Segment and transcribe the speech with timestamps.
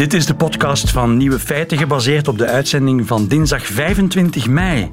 [0.00, 4.90] Dit is de podcast van Nieuwe Feiten, gebaseerd op de uitzending van dinsdag 25 mei.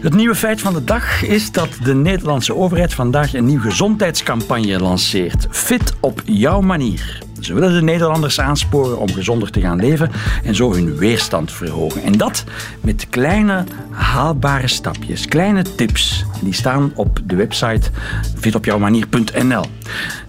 [0.00, 4.78] Het nieuwe feit van de dag is dat de Nederlandse overheid vandaag een nieuwe gezondheidscampagne
[4.80, 5.46] lanceert.
[5.50, 7.22] Fit op jouw manier.
[7.42, 10.10] Ze willen de Nederlanders aansporen om gezonder te gaan leven
[10.44, 12.02] en zo hun weerstand verhogen.
[12.02, 12.44] En dat
[12.80, 16.24] met kleine, haalbare stapjes, kleine tips.
[16.40, 17.90] Die staan op de website
[18.38, 19.64] fitopjouwmanier.nl.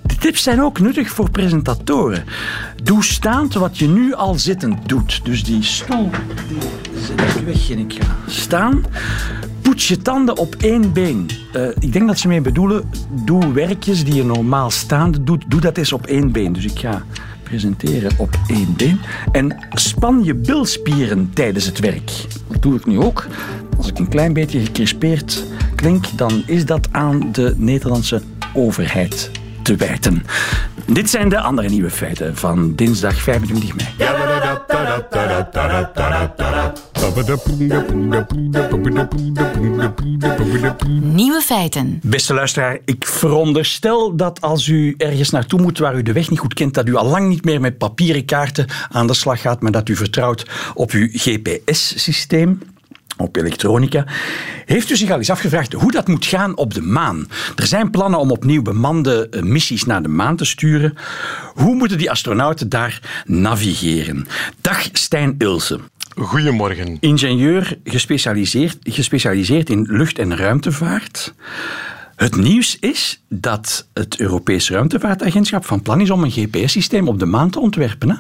[0.04, 2.24] Die tips zijn ook nuttig voor presentatoren.
[2.84, 5.26] Doe staand wat je nu al zittend doet.
[5.26, 6.10] Dus die stoel,
[6.48, 6.58] die
[7.02, 8.86] zet ik weg en ik ga staan.
[9.74, 11.30] Poets je tanden op één been.
[11.56, 12.90] Uh, ik denk dat ze mee bedoelen,
[13.26, 16.54] doe werkjes die je normaal staande doet, doe dat eens op één been.
[16.54, 17.04] Dus ik ga
[17.44, 19.00] presenteren op één been.
[19.32, 22.12] En span je bilspieren tijdens het werk.
[22.48, 23.28] Dat doe ik nu ook.
[23.78, 25.46] Als ik een klein beetje gecrispeerd
[25.76, 28.22] klink, dan is dat aan de Nederlandse
[28.54, 29.32] overheid
[29.64, 30.26] te wijten.
[30.86, 33.88] Dit zijn de andere nieuwe feiten van dinsdag 25 mei.
[41.02, 42.00] Nieuwe feiten.
[42.04, 46.40] Beste luisteraar, ik veronderstel dat als u ergens naartoe moet waar u de weg niet
[46.40, 49.62] goed kent, dat u al lang niet meer met papieren kaarten aan de slag gaat,
[49.62, 52.60] maar dat u vertrouwt op uw GPS-systeem
[53.18, 54.06] op elektronica.
[54.66, 57.28] Heeft u zich al eens afgevraagd hoe dat moet gaan op de maan?
[57.56, 60.98] Er zijn plannen om opnieuw bemande eh, missies naar de maan te sturen.
[61.54, 64.28] Hoe moeten die astronauten daar navigeren?
[64.62, 65.80] Dag Stijn Ilse.
[66.16, 66.98] Goedemorgen.
[67.00, 71.34] Ingenieur gespecialiseerd, gespecialiseerd in lucht- en ruimtevaart.
[72.16, 77.26] Het nieuws is dat het Europees Ruimtevaartagentschap van plan is om een GPS-systeem op de
[77.26, 78.10] maan te ontwerpen.
[78.10, 78.16] Hè?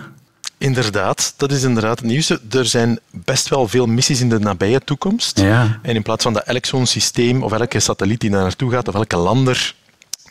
[0.63, 2.29] Inderdaad, dat is inderdaad het nieuws.
[2.29, 5.39] Er zijn best wel veel missies in de nabije toekomst.
[5.39, 5.79] Ja.
[5.81, 8.87] En in plaats van dat elk zo'n systeem of elke satelliet die daar naartoe gaat
[8.87, 9.75] of elke lander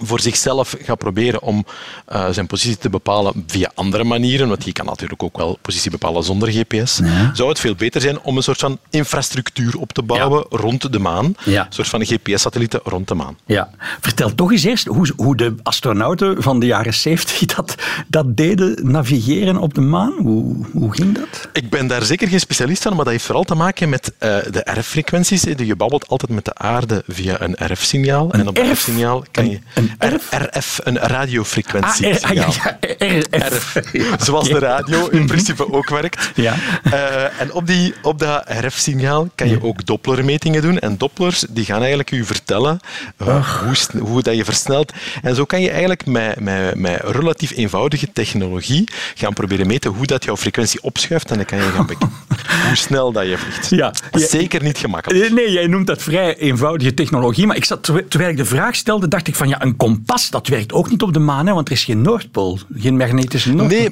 [0.02, 1.64] voor zichzelf gaat proberen om
[2.12, 5.90] uh, zijn positie te bepalen via andere manieren, want je kan natuurlijk ook wel positie
[5.90, 7.00] bepalen zonder GPS,
[7.32, 10.98] zou het veel beter zijn om een soort van infrastructuur op te bouwen rond de
[10.98, 11.34] maan.
[11.44, 11.66] Ja.
[11.66, 13.38] Een soort van GPS-satellieten rond de maan.
[13.46, 13.70] Ja.
[14.00, 17.74] Vertel toch eens eerst hoe, hoe de astronauten van de jaren 70 dat,
[18.08, 20.12] dat deden, navigeren op de maan.
[20.18, 21.48] Hoe, hoe ging dat?
[21.52, 24.36] Ik ben daar zeker geen specialist van, maar dat heeft vooral te maken met eh,
[24.50, 25.42] de RF-frequenties.
[25.42, 28.32] Je babbelt altijd met de aarde via een RF-signaal.
[28.32, 28.72] En op dat RF?
[28.72, 29.58] RF-signaal kan je...
[29.74, 30.78] Een RF?
[30.84, 32.14] Een radiofrequentie.
[32.14, 33.76] Ah, ah, ja, ja, RF.
[34.18, 36.30] Zoals de radio in principe ook werkt.
[36.34, 36.54] Ja.
[36.82, 40.78] Eh, en op, die, op dat RF-signaal kan je ook Dopplermetingen doen.
[40.78, 42.80] En Dopplers die gaan eigenlijk u vertellen
[43.16, 44.92] eh, hoe, hoe dat je versnelt.
[45.22, 50.06] En zo kan je eigenlijk met, met, met relatief eenvoudige technologie gaan proberen meten hoe
[50.06, 51.30] dat jouw frequentie opschuift.
[51.30, 52.12] En dan kan je gaan bekijken
[52.66, 53.68] hoe snel dat je vliegt.
[53.70, 53.92] Ja.
[54.12, 55.24] Zeker niet gemakkelijk.
[55.24, 57.46] Eh, Nee, jij noemt dat vrij eenvoudige technologie.
[57.46, 60.30] Maar ik zat, terwijl- terwijl ik de vraag stelde, dacht ik van ja, een kompas,
[60.30, 62.58] dat werkt ook niet op de maan, hè, want er is geen Noordpool.
[62.76, 63.78] Geen magnetische Noordpool.
[63.78, 63.90] Nee,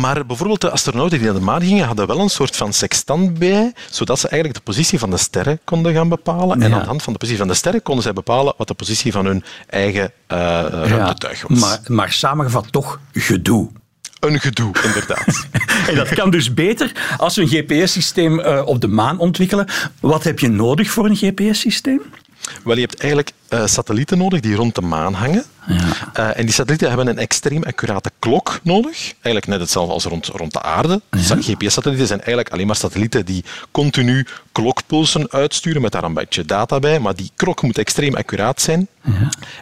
[0.00, 3.38] maar bijvoorbeeld de astronauten die naar de maan gingen, hadden wel een soort van sextant
[3.38, 6.62] bij, zodat ze eigenlijk de positie van de sterren konden gaan bepalen.
[6.62, 6.74] En Ja.
[6.74, 9.12] aan de hand van de positie van de sterren konden zij bepalen wat de positie
[9.12, 10.36] van hun eigen eh
[10.70, 11.60] ruimtetuig was.
[11.60, 13.68] maar, maar samengevat toch gedoe.
[14.20, 15.46] Een gedoe, inderdaad.
[15.88, 19.66] En dat kan dus beter als we een GPS-systeem eh, op de maan ontwikkelen.
[20.00, 22.00] Wat heb je nodig voor een GPS-systeem?
[22.64, 25.44] Wel, je hebt eigenlijk eh, satellieten nodig die rond de maan hangen.
[26.12, 28.96] Eh, en die satellieten hebben een extreem accurate klok nodig.
[29.12, 31.00] Eigenlijk net hetzelfde als rond, rond de aarde.
[31.16, 36.78] GPS-satellieten zijn eigenlijk alleen maar satellieten die continu klokpulsen uitsturen met daar een beetje data
[36.78, 37.00] bij.
[37.00, 38.88] Maar die klok moet extreem accuraat zijn.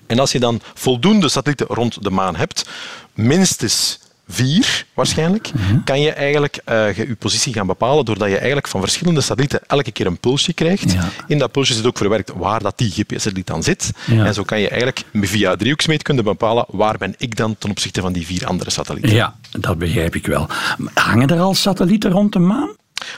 [0.06, 2.68] En als je dan voldoende satellieten rond de maan hebt,
[3.14, 3.98] minstens
[4.28, 5.50] vier waarschijnlijk,
[5.84, 9.60] kan je eigenlijk eh, je, je positie gaan bepalen doordat je eigenlijk van verschillende satellieten
[9.66, 10.92] elke keer een pulsje krijgt.
[10.92, 11.08] Ja.
[11.26, 13.90] In dat pulsje zit ook verwerkt waar dat die GPS-satelliet dan zit.
[14.06, 14.24] Ja.
[14.24, 18.12] En zo kan je eigenlijk via driehoeksmeetkunde bepalen waar ben ik dan ten opzichte van
[18.12, 19.14] die vier andere satellieten.
[19.14, 20.48] Ja, dat begrijp ik wel.
[20.94, 22.70] Hangen er al satellieten rond de maan?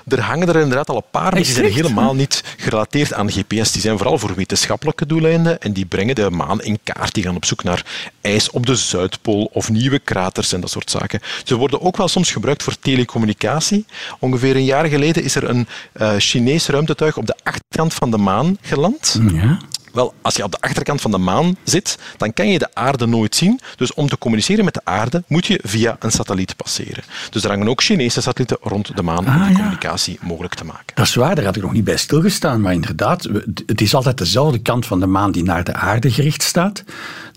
[0.09, 3.73] Er hangen er inderdaad al een paar, maar die zijn helemaal niet gerelateerd aan GPS.
[3.73, 7.15] Die zijn vooral voor wetenschappelijke doeleinden en die brengen de maan in kaart.
[7.15, 7.85] Die gaan op zoek naar
[8.21, 11.21] ijs op de Zuidpool of nieuwe kraters en dat soort zaken.
[11.45, 13.87] Ze worden ook wel soms gebruikt voor telecommunicatie.
[14.19, 18.19] Ongeveer een jaar geleden is er een eh Chinees ruimtetuig op de achterkant van de
[18.19, 19.21] maan geland.
[19.33, 19.59] Ja.
[19.99, 23.07] Wel, als je op de achterkant van de maan zit, dan kan je de aarde
[23.07, 23.61] nooit zien.
[23.77, 27.05] Dus om te communiceren met de aarde moet je via een satelliet passeren.
[27.31, 29.55] Dus er hangen ook Chinese satellieten rond de maan om Ah, die ja.
[29.57, 30.93] communicatie mogelijk te maken.
[30.95, 32.61] Dat is waar, daar had ik nog niet bij stilgestaan.
[32.61, 33.29] Maar inderdaad,
[33.67, 36.85] het is altijd dezelfde kant van de maan die naar de aarde gericht staat.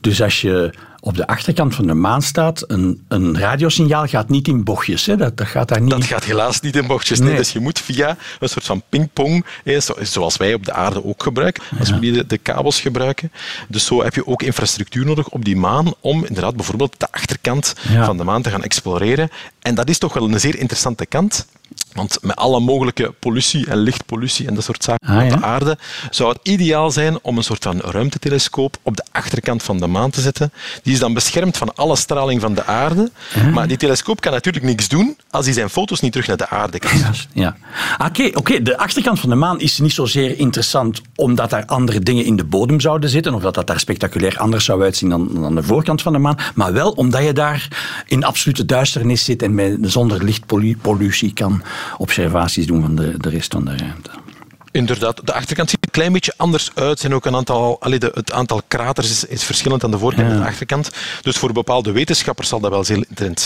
[0.01, 4.47] Dus als je op de achterkant van de maan staat, een, een radiosignaal gaat niet
[4.47, 5.05] in bochtjes.
[5.05, 5.15] Hè?
[5.15, 5.89] Dat, dat gaat daar niet...
[5.89, 7.19] Dat gaat helaas niet in bochtjes.
[7.19, 7.35] Nee.
[7.35, 9.45] Dus je moet via een soort van pingpong,
[10.01, 13.31] zoals wij op de aarde ook gebruiken, als we de, de, kabels gebruiken.
[13.67, 17.75] Dus zo heb je ook infrastructuur nodig op die maan om inderdaad bijvoorbeeld de achterkant
[18.03, 19.29] van de maan te gaan exploreren.
[19.59, 21.45] En dat is toch wel een zeer interessante kant.
[21.93, 25.77] Want met alle mogelijke pollutie en lichtpollutie en dat soort zaken ah, op de aarde,
[26.09, 30.09] zou het ideaal zijn om een soort van ruimtetelescoop op de achterkant van de maan
[30.09, 30.51] te zetten.
[30.83, 33.11] Die is dan beschermd van alle straling van de aarde.
[33.35, 33.53] Ah.
[33.53, 36.49] Maar die telescoop kan natuurlijk niks doen als hij zijn foto's niet terug naar de
[36.49, 37.15] aarde kan sturen.
[37.33, 37.55] Ja.
[37.97, 41.99] Ah, oké, oké, de achterkant van de maan is niet zozeer interessant omdat daar andere
[41.99, 45.29] dingen in de bodem zouden zitten, of dat dat daar spectaculair anders zou uitzien dan,
[45.33, 47.67] dan de voorkant van de maan, maar wel omdat je daar
[48.07, 51.60] in absolute duisternis zit en met, zonder lichtpollutie kan
[51.97, 54.09] observaties doen van de, de rest van de ruimte.
[54.71, 56.99] Inderdaad, de achterkant ziet er een klein beetje anders uit.
[56.99, 60.31] Zijn ook een aantal, allee, de, het aantal kraters is, is, verschillend aan de voorkant
[60.31, 60.89] en de achterkant.
[61.21, 63.05] Dus voor bepaalde wetenschappers zal dat wel zeer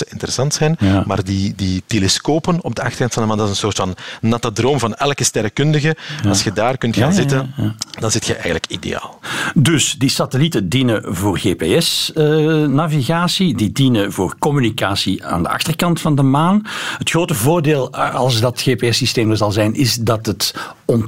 [0.09, 0.77] interessant zijn.
[1.05, 3.95] Maar die, die telescopen op de achterkant van de maan, dat is een soort van
[4.21, 5.95] natte droom van elke sterrenkundige.
[6.27, 7.53] Als je daar kunt gaan zitten,
[7.99, 9.19] dan zit je eigenlijk ideaal.
[9.53, 16.23] Dus die satellieten dienen voor GPS-navigatie, die dienen voor communicatie aan de achterkant van de
[16.23, 16.61] maan.
[16.97, 20.53] Het grote voordeel als dat GPS-systeem er zal zijn, is dat het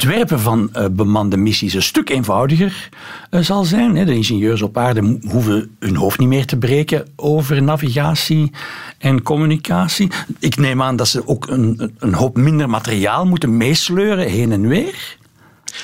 [0.08, 2.90] ontwerpen van uh, bemande missies een stuk eenvoudiger
[3.32, 4.06] uh, zal zijn.
[4.06, 8.52] De ingenieurs op aarde hoeven hun hoofd niet meer te breken over navigatie
[8.98, 10.10] en communicatie.
[10.40, 14.68] Ik neem aan dat ze ook een, een hoop minder materiaal moeten meesleuren heen en
[14.68, 15.18] weer.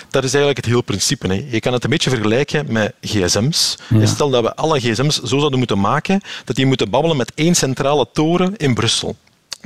[0.10, 1.28] Dat is eigenlijk het hele principe.
[1.28, 1.46] Hè.
[1.52, 3.78] Je kan het een beetje vergelijken met gsm's.
[4.04, 7.56] Stel dat we alle gsm's zo zouden moeten maken dat die moeten babbelen met één
[7.56, 9.16] centrale toren in Brussel.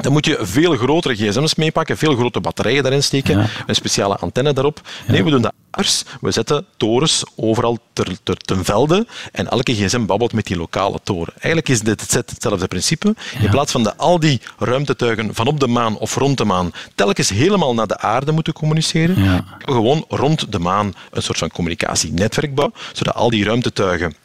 [0.02, 4.54] Dan moet je veel grotere gsm's meepakken, veel grotere batterijen daarin steken, een speciale antenne
[4.54, 4.82] daarop.
[5.08, 6.04] Nee, we doen dat anders.
[6.22, 11.00] We zetten torens overal ter, ter, ten velde en elke gsm babbelt met die lokale
[11.04, 11.34] toren.
[11.34, 13.16] Eigenlijk is dit hetzelfde principe.
[13.40, 16.72] In plaats van dat al die ruimtetuigen van op de maan of rond de maan
[16.96, 19.46] telkens helemaal naar de aarde moeten communiceren, ja.
[19.60, 24.16] gewoon rond de maan een soort van communicatienetwerk bouwen, zodat al die ruimtetuigen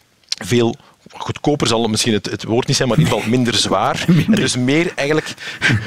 [0.45, 0.77] veel
[1.17, 4.05] goedkoper zal misschien het, het, woord niet zijn, maar in ieder geval minder zwaar.
[4.27, 5.35] En dus meer, eigenlijk,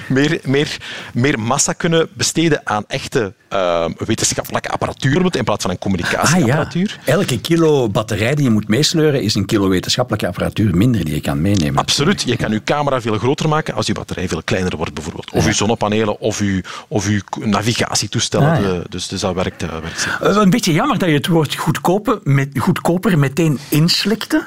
[0.07, 0.77] meer, meer,
[1.13, 6.95] meer massa kunnen besteden aan echte uh, wetenschappelijke apparatuur in plaats van een communicatieapparatuur.
[6.99, 7.13] Ah, ja.
[7.13, 11.21] Elke kilo batterij die je moet meesleuren is een kilo wetenschappelijke apparatuur minder die je
[11.21, 11.79] kan meenemen.
[11.79, 12.21] Absoluut.
[12.21, 15.31] Je kan je camera veel groter maken als je batterij veel kleiner wordt bijvoorbeeld.
[15.31, 18.51] Of je zonnepanelen of je, of je navigatietoestellen.
[18.51, 21.55] Ah, dus, dus dat werkt, uh, werkt uh, Een beetje jammer dat je het woord
[21.55, 24.43] goedkoper, met, goedkoper meteen inslikte.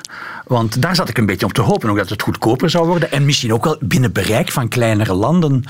[0.46, 3.10] Want daar zat ik een beetje op te hopen, ook dat het goedkoper zou worden.
[3.10, 5.64] En misschien ook wel binnen bereik van kleinere landen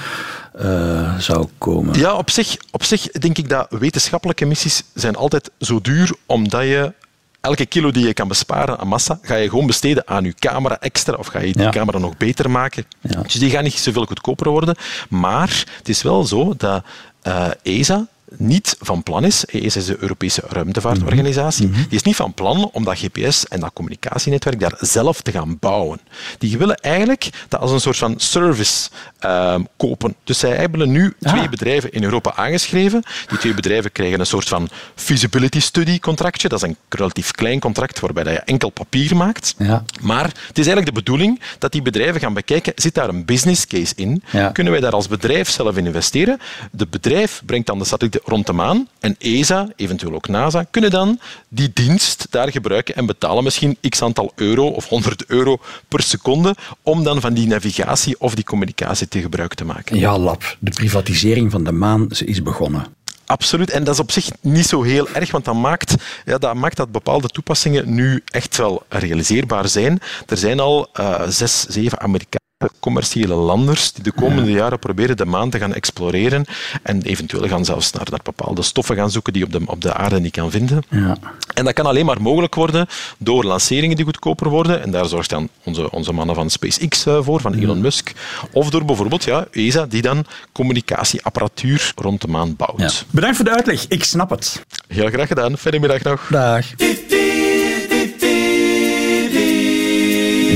[0.63, 1.99] uh, zou komen.
[1.99, 6.63] Ja, op zich, op zich denk ik dat wetenschappelijke missies zijn altijd zo duur omdat
[6.63, 6.93] je
[7.41, 10.81] elke kilo die je kan besparen aan massa, ga je gewoon besteden aan je camera
[10.81, 12.85] extra of ga je die camera nog beter maken.
[13.01, 13.21] Ja.
[13.23, 14.77] Dus die gaan niet zoveel goedkoper worden.
[15.09, 16.85] Maar het is wel zo dat
[17.23, 18.07] uh, ESA,
[18.37, 21.77] niet van plan is, ESA is de Europese Ruimtevaartorganisatie, mhm.
[21.77, 25.59] die is niet van plan om dat GPS en dat communicatienetwerk daar zelf te gaan
[25.59, 26.01] bouwen.
[26.39, 28.89] Die willen eigenlijk dat als een soort van service
[29.19, 30.15] ehm, kopen.
[30.25, 31.49] Dus zij hebben nu twee ah.
[31.49, 33.03] bedrijven in Europa aangeschreven.
[33.29, 36.49] Die twee bedrijven krijgen een soort van feasibility study contractje.
[36.49, 39.55] Dat is een relatief klein contract waarbij je enkel papier maakt.
[39.59, 39.85] Ja.
[40.01, 43.67] Maar het is eigenlijk de bedoeling dat die bedrijven gaan bekijken, zit daar een business
[43.67, 44.23] case in?
[44.53, 46.39] Kunnen wij daar als bedrijf zelf in investeren?
[46.71, 48.89] De bedrijf brengt dan de satelliet rond de maan.
[49.01, 54.03] En ESA, eventueel ook NASA, kunnen dan die dienst daar gebruiken en betalen misschien x
[54.03, 59.09] aantal euro of 100 euro per seconde om dan van die navigatie of die communicatie
[59.09, 59.99] te gebruik te maken.
[59.99, 60.57] Ja, lab.
[60.59, 62.97] De privatisering van de maan is begonnen.
[63.29, 63.71] Absoluut.
[63.71, 66.77] En dat is op zich niet zo heel erg, want dat maakt, ja, dat maakt
[66.77, 70.01] dat bepaalde toepassingen nu echt wel realiseerbaar zijn.
[70.27, 72.48] Er zijn al uh, zes, zeven Amerikaanse
[72.81, 76.45] commerciële landers die de komende jaren proberen de maan te gaan exploreren
[76.83, 79.95] en eventueel gaan zelfs naar, naar bepaalde stoffen gaan zoeken die op de, op de
[79.95, 80.83] aarde niet kan vinden.
[80.89, 81.17] Ja.
[81.55, 82.87] En dat kan alleen maar mogelijk worden
[83.19, 87.19] door lanceringen die goedkoper worden en daar zorgt dan onze, onze mannen van SpaceX eh,
[87.23, 88.13] voor, van Elon Musk.
[88.53, 93.05] Of door bijvoorbeeld ja, ESA die dan communicatieapparatuur rond de maan bouwt.
[93.11, 94.63] Bedankt voor de uitleg, ik snap het.
[94.87, 96.27] Heel graag gedaan, fijne middag nog.
[96.31, 96.67] Dag.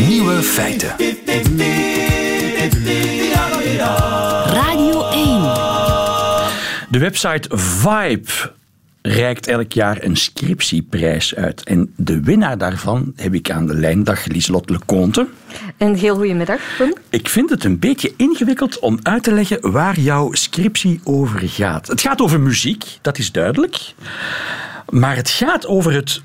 [0.08, 0.94] Nieuwe feiten.
[6.92, 8.52] De website Vibe
[9.02, 11.62] reikt elk jaar een scriptieprijs uit.
[11.62, 14.04] En de winnaar daarvan heb ik aan de lijn.
[14.04, 15.28] Dag Lieslot Leconte.
[15.78, 16.96] Een heel goedemiddag, Koen.
[17.08, 21.88] Ik vind het een beetje ingewikkeld om uit te leggen waar jouw scriptie over gaat.
[21.88, 23.94] Het gaat over muziek, dat is duidelijk.
[24.88, 26.22] Maar het gaat over het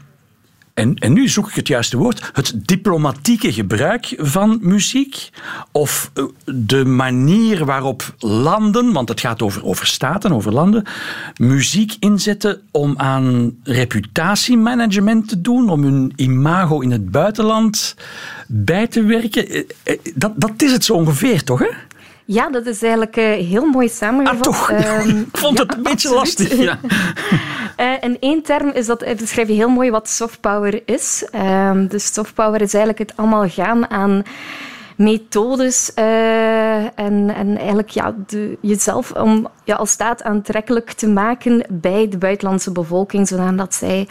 [0.77, 5.29] en, en nu zoek ik het juiste woord, het diplomatieke gebruik van muziek
[5.71, 10.83] of eh, de manier waarop landen, want het gaat over, over staten, over landen,
[11.37, 17.95] muziek inzetten om aan reputatiemanagement te doen, om hun imago in het buitenland
[18.47, 19.49] bij te werken.
[19.49, 21.59] Eh, eh, dat, dat is het zo ongeveer, toch?
[21.59, 21.69] Hè?
[22.29, 24.47] Ja, dat is eigenlijk heel mooi samengevat.
[24.47, 24.71] Ah, toch?
[24.71, 26.53] Um, ik vond het een beetje lastig.
[26.55, 26.79] Ja.
[27.79, 31.27] Uh, in één term is dat, beschrijf je heel mooi wat soft power is.
[31.35, 34.23] Uh, dus soft power is eigenlijk het allemaal gaan aan
[34.97, 38.15] methodes uh, en, en eigenlijk ja,
[38.61, 44.07] jezelf om ja, als staat aantrekkelijk te maken bij de buitenlandse bevolking, zodat zij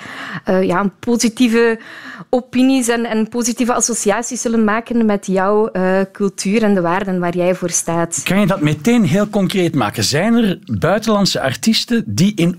[0.48, 1.78] uh, ja, positieve
[2.30, 7.36] opinies en, en, positieve associaties zullen maken met jouw uh, cultuur en de waarden waar
[7.36, 8.20] jij voor staat.
[8.24, 10.04] Kan je dat meteen heel concreet maken?
[10.04, 12.58] Zijn er buitenlandse artiesten die in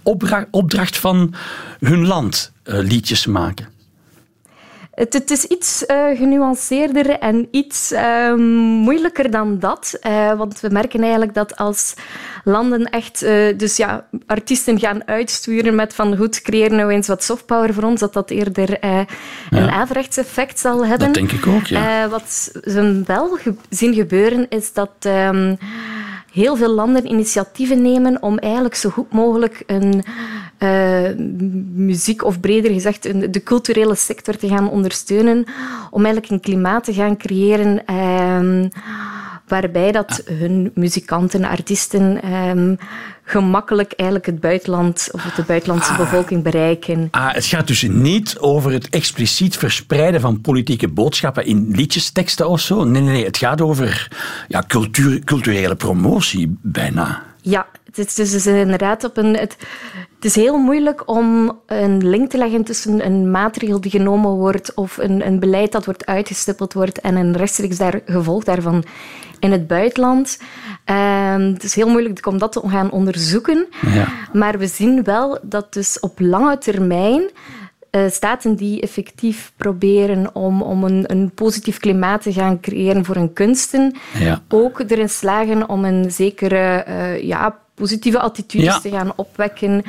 [0.51, 1.33] opdracht van
[1.79, 3.76] hun land liedjes maken?
[4.97, 8.33] Het, het, is iets uh, genuanceerder en iets uh,
[8.83, 9.99] moeilijker dan dat.
[10.07, 11.93] Uh, want we merken eigenlijk dat als
[12.43, 13.19] landen echt
[13.57, 17.99] dus ja, artiesten gaan uitsturen met van goed, creëren nou eens wat softpower voor ons,
[17.99, 18.77] dat dat eerder
[19.49, 21.13] een averechts effect zal hebben.
[21.13, 22.09] Dat denk ik ook, ja.
[22.09, 24.91] wat we wel ge zien gebeuren is dat...
[24.99, 25.55] Ehm,
[26.31, 30.03] heel veel landen initiatieven nemen om eigenlijk zo goed mogelijk een
[30.59, 31.15] uh,
[31.73, 35.45] muziek, of breder gezegd de culturele sector te gaan ondersteunen,
[35.91, 38.69] om eigenlijk een klimaat te gaan creëren uh,
[39.47, 42.77] waarbij dat hun muzikanten, artiesten um,
[43.23, 45.97] gemakkelijk eigenlijk het buitenland of de buitenlandse ah.
[45.97, 47.07] bevolking bereiken.
[47.11, 52.59] Ah, het gaat dus niet over het expliciet verspreiden van politieke boodschappen in liedjesteksten of
[52.59, 52.83] zo.
[52.83, 53.25] Nee, nee, nee.
[53.25, 54.11] Het gaat over
[54.47, 57.23] ja, cultuur, culturele promotie bijna.
[57.41, 59.37] Ja, het is dus inderdaad op een.
[59.37, 59.55] Het,
[60.15, 64.73] het is heel moeilijk om een link te leggen tussen een maatregel die genomen wordt
[64.73, 68.83] of een, een beleid dat wordt uitgestippeld wordt en een rechtstreeks daar, gevolg daarvan
[69.39, 70.39] in het buitenland.
[70.85, 73.67] Um, het is heel moeilijk om dat te gaan onderzoeken.
[73.93, 74.07] Ja.
[74.33, 77.29] Maar we zien wel dat dus op lange termijn
[77.91, 83.15] uh, staten die effectief proberen om, om een, een, positief klimaat te gaan creëren voor
[83.15, 84.41] hun kunsten, ja.
[84.47, 89.83] ook erin slagen om een zekere uh, ja, positieve attitudes te gaan opwekken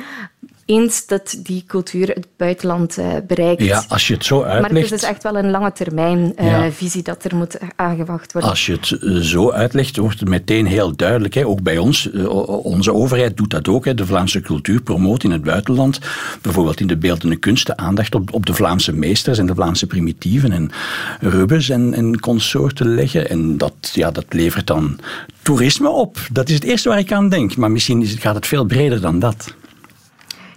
[0.69, 3.63] eens dat die cultuur het buitenland uh, bereikt.
[3.63, 4.73] Ja, als je het zo uitlegt...
[4.73, 8.49] Maar het is echt wel een lange termijn uh, visie dat er moet aangewacht worden.
[8.49, 11.33] Als je het eh, zo uitlegt, wordt het meteen heel duidelijk.
[11.33, 11.45] Hè.
[11.45, 12.11] Ook bij ons,
[12.45, 13.85] onze overheid doet dat ook.
[13.85, 13.93] Hè.
[13.93, 15.99] De Vlaamse cultuur promoot in het buitenland.
[16.41, 20.51] Bijvoorbeeld in de beeldende kunsten aandacht op, op de Vlaamse meesters en de Vlaamse primitieven
[20.51, 20.71] en
[21.19, 23.29] Rubens en, en consorten leggen.
[23.29, 24.99] En dat, ja, dat levert dan
[25.41, 26.17] toerisme op.
[26.31, 27.55] Dat is het eerste waar ik aan denk.
[27.55, 29.57] Maar misschien is, gaat het veel breder dan dat.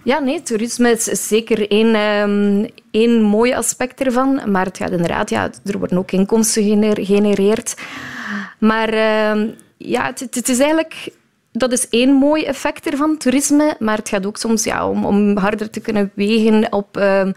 [0.03, 4.41] Ja, nee, toerisme is zeker één, um, één mooi aspect ervan.
[4.51, 6.63] Maar het gaat inderdaad, ja, er worden ook inkomsten
[6.95, 7.75] gegenereerd.
[8.59, 11.09] Maar uh, ja, het, het, is eigenlijk...
[11.51, 13.75] Dat is één mooi effect ervan, toerisme.
[13.79, 16.97] Maar het gaat ook soms ja, om, om harder te kunnen wegen op...
[16.97, 17.27] Uh,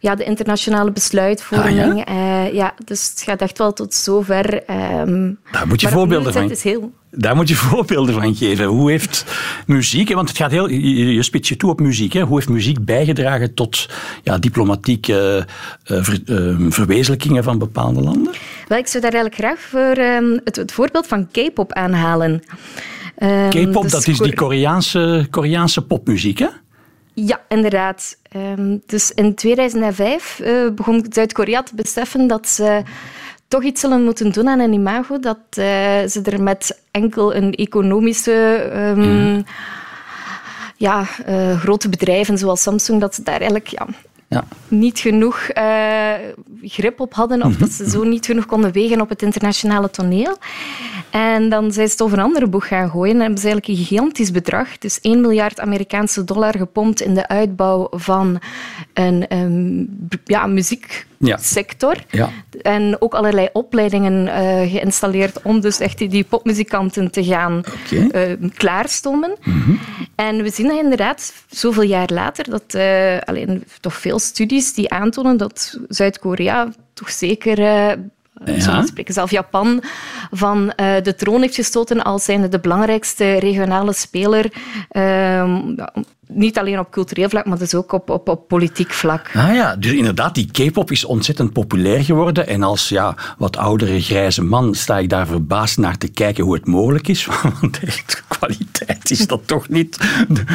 [0.00, 2.06] ja, de internationale besluitvorming.
[2.06, 2.44] Ah, ja?
[2.44, 2.74] Uh, ja?
[2.84, 4.70] dus het gaat echt wel tot zover.
[4.98, 6.50] Um, Daar moet je voorbeelden van.
[6.50, 6.92] Is heel...
[7.18, 8.64] Daar moet je voorbeelden van geven.
[8.64, 9.24] Hoe heeft
[9.66, 12.20] muziek, want het gaat heel, je, je spitst je toe op muziek, hè?
[12.20, 13.88] hoe heeft muziek bijgedragen tot
[14.22, 15.46] ja, diplomatieke
[15.90, 18.32] uh, ver, uh, verwezenlijkingen van bepaalde landen?
[18.68, 22.42] Wel, ik zou daar eigenlijk graag voor um, het, het, voorbeeld van K-pop aanhalen.
[23.18, 26.48] Um, K-pop, dus dat is die Koreaanse, Koreaanse popmuziek, hè?
[27.14, 28.16] Ja, inderdaad.
[28.58, 32.82] Um, dus in 2005 uh, begon Zuid-Korea te beseffen dat ze
[33.48, 35.64] toch iets zullen moeten doen aan een imago, dat uh,
[36.06, 38.70] ze er met enkel een economische...
[38.74, 39.44] Um, mm.
[40.78, 43.86] Ja, uh, grote bedrijven zoals Samsung, dat ze daar eigenlijk ja,
[44.28, 44.44] ja.
[44.68, 46.12] niet genoeg uh,
[46.62, 50.36] grip op hadden of dat ze zo niet genoeg konden wegen op het internationale toneel.
[51.16, 53.78] En dan zijn ze het over een andere boeg gaan gooien en hebben ze eigenlijk
[53.78, 58.40] een gigantisch bedrag, dus 1 miljard Amerikaanse dollar gepompt in de uitbouw van
[58.94, 59.88] een um,
[60.24, 61.96] ja, muzieksector.
[62.10, 62.30] Ja.
[62.62, 64.32] En ook allerlei opleidingen uh,
[64.72, 68.28] geïnstalleerd om dus echt die, die popmuzikanten te gaan okay.
[68.28, 69.36] uh, klaarstomen.
[69.42, 69.78] Mm -hmm.
[70.14, 74.90] En we zien dat inderdaad zoveel jaar later, dat uh, alleen toch veel studies die
[74.90, 77.58] aantonen dat Zuid-Korea toch zeker
[78.44, 78.86] ja.
[78.86, 79.82] spreken zelf Japan
[80.30, 84.52] van uh, de troon heeft gestoten als zijnde de belangrijkste regionale speler
[84.90, 85.58] uh,
[86.28, 89.30] niet alleen op cultureel vlak, maar dus ook op, op, op politiek vlak.
[89.34, 92.46] Ah ja, dus inderdaad, die K-pop is ontzettend populair geworden.
[92.46, 96.54] En als ja, wat oudere grijze man sta ik daar verbaasd naar te kijken hoe
[96.54, 97.28] het mogelijk is.
[97.60, 99.98] Want echt kwaliteit is dat toch niet,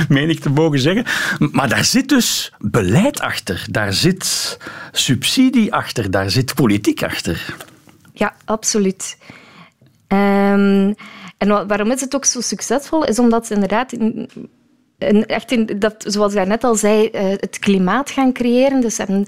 [0.09, 1.05] meen ik te mogen zeggen.
[1.51, 3.65] Maar daar zit dus beleid achter.
[3.69, 4.57] Daar zit
[4.91, 6.11] subsidie achter.
[6.11, 7.55] Daar zit politiek achter.
[8.21, 9.17] Ja, absoluut.
[10.07, 10.95] Um,
[11.37, 13.05] en waarom is het ook zo succesvol?
[13.05, 13.93] Is omdat ze inderdaad
[14.97, 18.81] en echt in dat, zoals ik net al zei, eh, het klimaat gaan creëren.
[18.81, 19.25] Dus ze hebben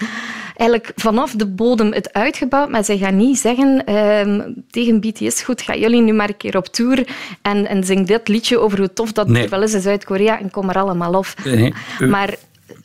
[0.55, 5.61] eigenlijk vanaf de bodem het uitgebouwd, maar ze gaan niet zeggen uh, tegen BTS, goed,
[5.61, 7.07] gaan jullie nu maar een keer op tour
[7.41, 9.49] en, en zing dit liedje over hoe tof dat nee.
[9.49, 11.35] wel is in Zuid-Korea en kom er allemaal af.
[11.45, 11.73] Nee.
[11.99, 12.35] Maar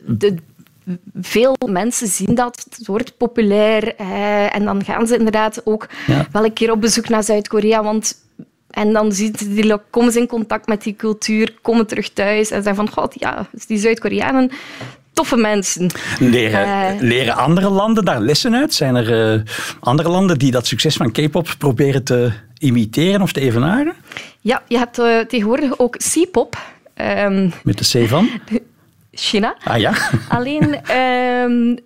[0.00, 0.34] de,
[1.20, 5.88] veel mensen zien dat, het wordt populair eh, en dan gaan ze inderdaad ook
[6.32, 8.26] wel een keer op bezoek naar Zuid-Korea, want
[8.70, 12.86] en dan die, komen ze in contact met die cultuur, komen terug thuis en zeggen
[12.86, 14.50] van, god, ja, die Zuid-Koreanen,
[15.12, 15.90] toffe mensen.
[16.18, 18.74] Leren, uh, leren andere landen daar lessen uit?
[18.74, 19.42] Zijn er uh,
[19.80, 23.94] andere landen die dat succes van K-pop proberen te imiteren of te evenaren?
[24.40, 26.56] Ja, je hebt uh, tegenwoordig ook C-pop.
[26.94, 28.28] Um, met de C van?
[29.18, 29.56] China.
[29.64, 29.92] Ah ja.
[30.36, 31.78] Alleen, um,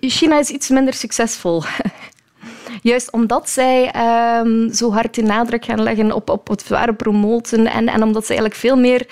[0.00, 1.62] China is iets minder succesvol.
[2.82, 3.94] Juist omdat zij
[4.40, 8.22] um, zo hard de nadruk gaan leggen op, op het ware promoten en, en omdat
[8.22, 9.06] ze eigenlijk veel meer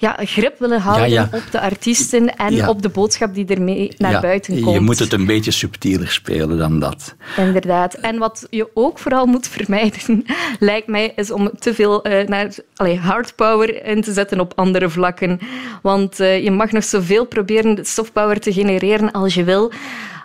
[0.00, 4.60] ja, grip willen houden op de artiesten en op de boodschap die ermee naar buiten
[4.60, 4.74] komt.
[4.74, 7.14] Je moet het een beetje subtieler spelen dan dat.
[7.36, 7.94] Inderdaad.
[7.94, 10.24] En wat je ook vooral moet vermijden,
[10.58, 14.52] lijkt mij, is om te veel uh, naar allez, hard power in te zetten op
[14.56, 15.40] andere vlakken.
[15.82, 19.72] Want uh, je mag nog zoveel proberen soft power te genereren als je wil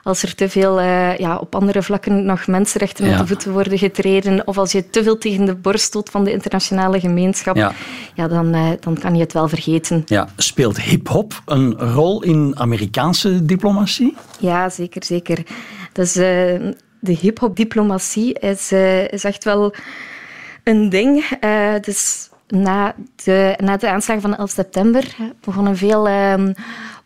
[0.06, 3.78] als er te veel uh, ja, op andere vlakken nog mensenrechten met de voeten worden
[3.78, 7.74] getreden, of als je te veel tegen de borst stoot van de internationale gemeenschap, ja.
[8.14, 10.04] ja dan, uh, dan kan je het wel vergeten.
[10.06, 10.28] Ja.
[10.36, 14.16] Speelt hip-hop een rol in Amerikaanse diplomatie?
[14.40, 15.44] Ja, zeker, zeker.
[15.92, 16.24] Dus uh,
[17.00, 18.72] de hip-hop-diplomatie is,
[19.10, 19.74] is echt wel
[20.64, 21.26] een ding.
[21.82, 26.54] dus na de, na de aanslagen van 11 september begonnen veel ehm,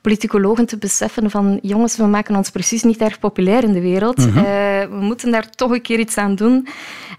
[0.01, 4.17] politicologen te beseffen van jongens, we maken ons precies niet erg populair in de wereld.
[4.17, 4.37] Mhm.
[4.37, 4.43] Eh,
[4.89, 6.67] we moeten daar toch een keer iets aan doen.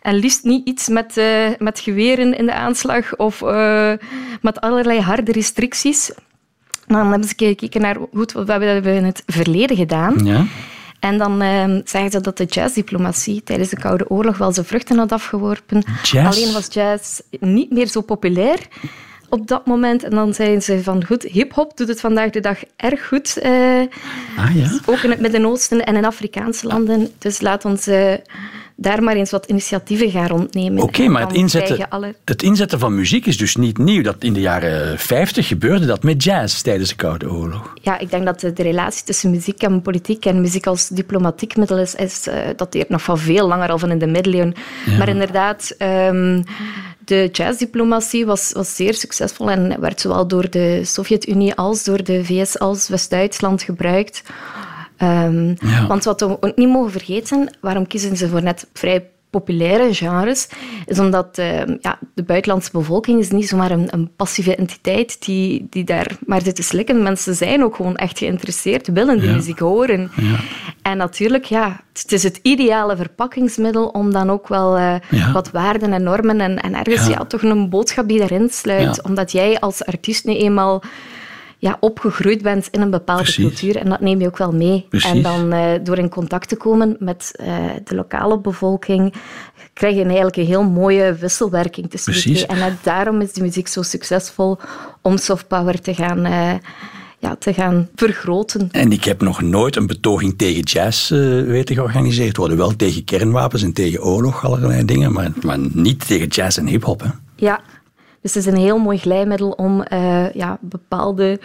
[0.02, 3.92] En liefst niet iets met, uh, met geweren in de aanslag of uh,
[4.40, 6.10] met allerlei harde restricties.
[6.86, 10.24] Dan hebben ze gekeken naar goed, wat hebben we in het verleden gedaan.
[10.24, 10.44] Ja.
[11.00, 14.98] En dan uh, zeggen ze dat de jazzdiplomatie tijdens de Koude Oorlog wel zijn vruchten
[14.98, 15.82] had afgeworpen.
[16.14, 18.58] Alleen was jazz niet meer zo populair
[19.30, 20.04] op dat moment.
[20.04, 23.38] En dan zeiden ze van goed, hip-hop doet het vandaag de dag erg goed.
[23.42, 23.80] Uh,
[24.36, 24.78] ah, ja?
[24.86, 27.08] Ook in het Midden-Oosten en in Afrikaanse landen.
[27.18, 28.14] Dus laat ons uh,
[28.76, 30.82] daar maar eens wat initiatieven gaan rondnemen.
[30.82, 31.88] Oké, maar het inzetten,
[32.24, 34.02] het inzetten van muziek is dus niet nieuw.
[34.02, 37.74] Dat in de jaren 50 gebeurde dat met jazz tijdens de Koude Oorlog.
[37.82, 41.78] Ja, ik denk dat de, relatie tussen muziek en politiek en muziek als diplomatiek middel
[41.78, 44.54] is, is uh, dateert nog van veel langer al van in de middeleeuwen.
[44.98, 45.74] Maar inderdaad...
[45.78, 46.44] Um,
[47.10, 52.24] de jazzdiplomatie was, was zeer succesvol en werd zowel door de Sovjet-Unie als door de
[52.24, 54.22] VS als West-Duitsland gebruikt.
[55.02, 55.56] Um,
[55.88, 60.48] Want wat we ook niet mogen vergeten, waarom kiezen ze voor net vrij populaire genres,
[60.86, 65.66] is omdat uh, ja, de buitenlandse bevolking is niet zomaar een, een passieve entiteit die,
[65.70, 67.02] die daar maar zit te slikken.
[67.02, 70.10] Mensen zijn ook gewoon echt geïnteresseerd, willen die muziek horen.
[70.16, 70.38] Ja.
[70.82, 74.94] En natuurlijk, ja, het is het ideale verpakkingsmiddel om dan ook wel uh,
[75.32, 77.24] wat waarden en normen en, en ergens ja.
[77.24, 79.02] toch een boodschap die daarin sluit.
[79.02, 80.82] Omdat jij als artiest nu eenmaal
[81.60, 84.86] ja, opgegroeid bent in een bepaalde cultuur en dat neem je ook wel mee.
[84.90, 87.46] En dan uh, door in contact te komen met uh,
[87.84, 89.14] de lokale bevolking,
[89.72, 92.38] krijg je eigenlijk een heel mooie wisselwerking tussen Precies.
[92.38, 92.60] die twee.
[92.60, 94.58] En daarom is de muziek zo succesvol
[95.02, 96.26] om soft power te gaan...
[96.26, 96.54] Uh,
[97.22, 98.68] ja, te gaan vergroten.
[98.70, 102.56] En ik heb nog nooit een betoging tegen jazz uh, weten georganiseerd worden.
[102.56, 107.14] Wel tegen kernwapens en tegen oorlog, allerlei dingen, maar, maar niet tegen jazz en hip-hop.
[107.36, 107.60] Ja,
[108.20, 111.40] dus het is een heel mooi glijmiddel om uh, ja, bepaalde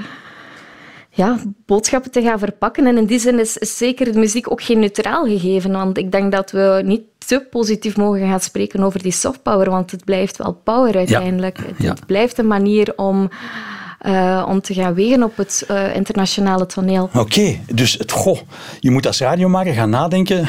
[1.10, 2.88] ja, boodschappen te gaan verpakken.
[2.88, 5.72] En in die zin is, is, zeker de muziek ook geen neutraal gegeven.
[5.72, 9.70] Want ik denk dat we niet te positief mogen gaan spreken over die soft power,
[9.70, 11.60] want het blijft wel power uiteindelijk.
[11.76, 13.30] Het, blijft een manier om
[14.06, 17.10] uh, om te gaan wegen op het uh, internationale toneel.
[17.14, 18.40] Oké, dus het, goh,
[18.80, 20.48] je moet als radiomaker gaan nadenken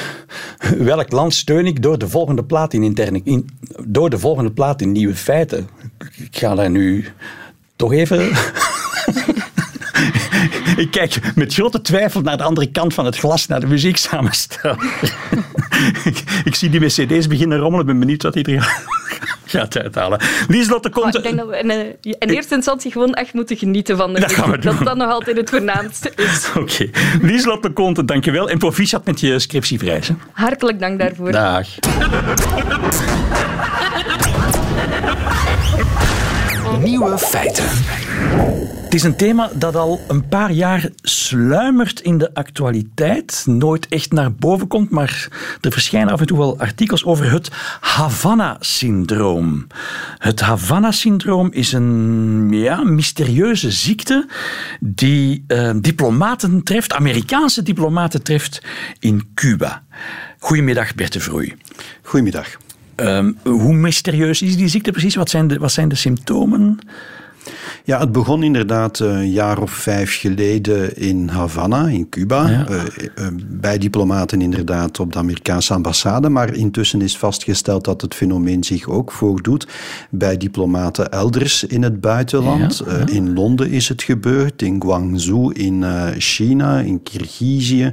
[0.78, 3.48] welk land steun ik door de volgende plaat in interne, in,
[3.86, 5.68] door de volgende plaat in nieuwe feiten.
[6.14, 7.06] Ik ga daar nu
[7.76, 8.20] toch even...
[10.76, 13.96] ik kijk met grote twijfel naar de andere kant van het glas, naar de muziek
[13.96, 14.78] samenstellen.
[16.04, 18.84] ik, ik, zie die met cd's beginnen rommelen, ben benieuwd wat hij er
[19.44, 20.20] gaat uithalen.
[20.48, 21.16] Lieslotte komt...
[21.16, 21.78] ik denk dat we in, eh,
[22.18, 24.62] in eerste instantie gewoon echt moeten genieten van de dat.
[24.62, 26.48] Dat dat nog altijd het voornaamste is.
[26.56, 26.58] Oké.
[26.58, 26.90] Okay.
[27.22, 28.50] Lieslotte Conte, dankjewel.
[28.50, 30.10] En proficiat met je scriptieprijs.
[30.32, 31.32] Hartelijk dank daarvoor.
[31.32, 31.68] Dag.
[36.82, 37.64] Nieuwe feiten.
[38.86, 44.12] Het is een thema dat al een paar jaar sluimert in de actualiteit, nooit echt
[44.12, 45.28] naar boven komt, maar
[45.60, 49.66] er verschijnen af en toe wel artikels over het Havana-syndroom.
[50.18, 54.28] Het Havana-syndroom is een ja, mysterieuze ziekte
[54.80, 58.62] die eh, diplomaten treft, Amerikaanse diplomaten treft
[58.98, 59.84] in Cuba.
[60.38, 61.54] Goedemiddag, Bert de Vroei.
[62.02, 62.56] Goedemiddag.
[62.96, 65.14] Um, hoe mysterieus is die ziekte precies?
[65.14, 66.78] Wat zijn de, wat zijn de symptomen?
[67.84, 72.48] Ja, het begon inderdaad een jaar of vijf geleden in Havana, in Cuba.
[72.48, 72.66] Ja.
[72.68, 76.28] Uh, bij diplomaten inderdaad op de Amerikaanse ambassade.
[76.28, 79.66] Maar intussen is vastgesteld dat het fenomeen zich ook voordoet
[80.10, 82.82] bij diplomaten elders in het buitenland.
[82.86, 82.98] Ja.
[82.98, 85.84] Uh, in Londen is het gebeurd, in Guangzhou in
[86.18, 87.92] China, in Kirgizië.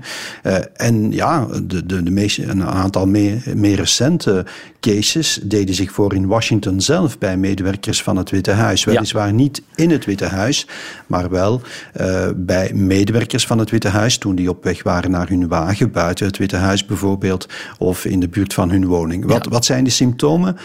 [0.74, 4.46] en ja, de, de, de meest, een aantal meer, meer recente
[4.80, 8.84] cases deden zich voor in Washington zelf bij medewerkers van het Witte Huis.
[8.84, 9.43] Weliswaar niet
[9.76, 10.68] in het Witte Huis,
[11.08, 11.62] maar wel
[12.02, 15.92] uh, bij medewerkers van het Witte Huis toen die op weg waren naar hun wagen,
[15.92, 19.26] buiten het Witte Huis bijvoorbeeld, of in de buurt van hun woning.
[19.26, 19.50] Wat, ja.
[19.50, 20.58] wat zijn de symptomen?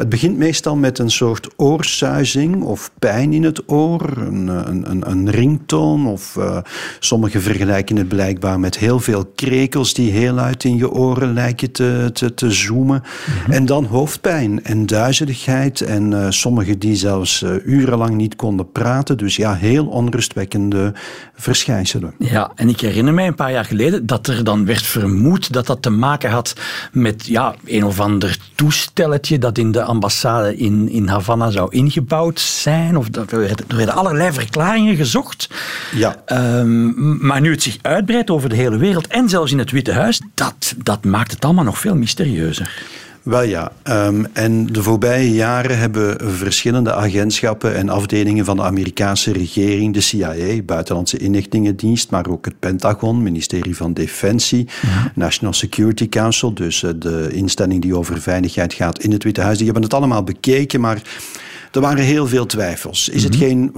[0.00, 4.48] Het begint meestal met een soort oorsuizing of pijn in het oor, een,
[4.90, 6.06] een, een ringtoon.
[6.06, 6.58] Of uh,
[6.98, 11.72] sommigen vergelijken het blijkbaar met heel veel krekels die heel uit in je oren lijken
[11.72, 13.02] te, te, te zoomen.
[13.26, 13.52] Mm-hmm.
[13.52, 15.80] En dan hoofdpijn en duizeligheid.
[15.80, 19.18] En uh, sommigen die zelfs uh, urenlang niet konden praten.
[19.18, 20.92] Dus ja, heel onrustwekkende
[21.34, 22.14] verschijnselen.
[22.18, 25.66] Ja, en ik herinner mij een paar jaar geleden dat er dan werd vermoed dat
[25.66, 26.54] dat te maken had
[26.92, 32.40] met ja, een of ander toestelletje dat in de ambassade in, in Havana zou ingebouwd
[32.40, 32.96] zijn.
[32.96, 35.48] Of dat, er, werden, er allerlei verklaringen gezocht.
[35.94, 36.16] Ja.
[36.26, 39.92] Um, maar nu het zich uitbreidt over de hele wereld en zelfs in het Witte
[39.92, 42.82] Huis, dat, dat maakt het allemaal nog veel mysterieuzer.
[43.22, 49.32] Wel ja, um, en de voorbije jaren hebben verschillende agentschappen en afdelingen van de Amerikaanse
[49.32, 55.12] regering, de CIA, Buitenlandse Inlichtingendienst, maar ook het Pentagon, ministerie van Defensie, ja.
[55.14, 59.64] National Security Council, dus de instelling die over veiligheid gaat in het Witte Huis, die
[59.66, 61.02] hebben het allemaal bekeken, maar
[61.72, 63.08] er waren heel veel twijfels.
[63.08, 63.30] Is, mm -hmm.
[63.30, 63.72] het, geen,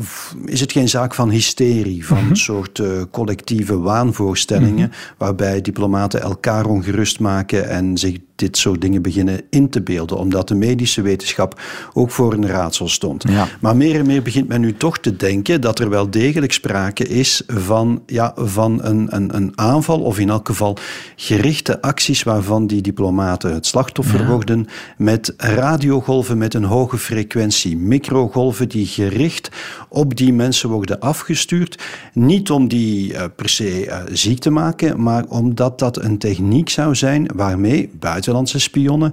[0.45, 2.31] is het geen zaak van hysterie, van mm -hmm.
[2.31, 5.17] een soort uh, collectieve waanvoorstellingen, mm -hmm.
[5.19, 10.49] waarbij diplomaten elkaar ongerust maken en zich dit soort dingen beginnen in te beelden, omdat
[10.49, 11.61] de medische wetenschap
[11.93, 13.25] ook voor een raadsel stond.
[13.29, 13.49] Ja.
[13.61, 17.09] Maar meer en meer begint men nu toch te denken dat er wel degelijk sprake
[17.09, 20.77] is van, ja, van een, een, een aanval, of in elk geval
[21.17, 24.27] gerichte acties waarvan die diplomaten het slachtoffer ja.
[24.27, 29.49] worden met radiogolven met een hoge frequentie, microgolven die gericht
[29.89, 31.83] op die mensen worden afgestuurd.
[32.13, 36.69] Niet om die uh, per se uh, ziek te maken, maar omdat dat een techniek
[36.69, 37.91] zou zijn waarmee
[38.33, 39.13] buitenlandse spionnen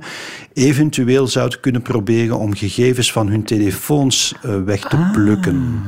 [0.54, 5.12] eventueel zouden kunnen proberen om gegevens van hun telefoons uh, weg te ah.
[5.12, 5.82] plukken.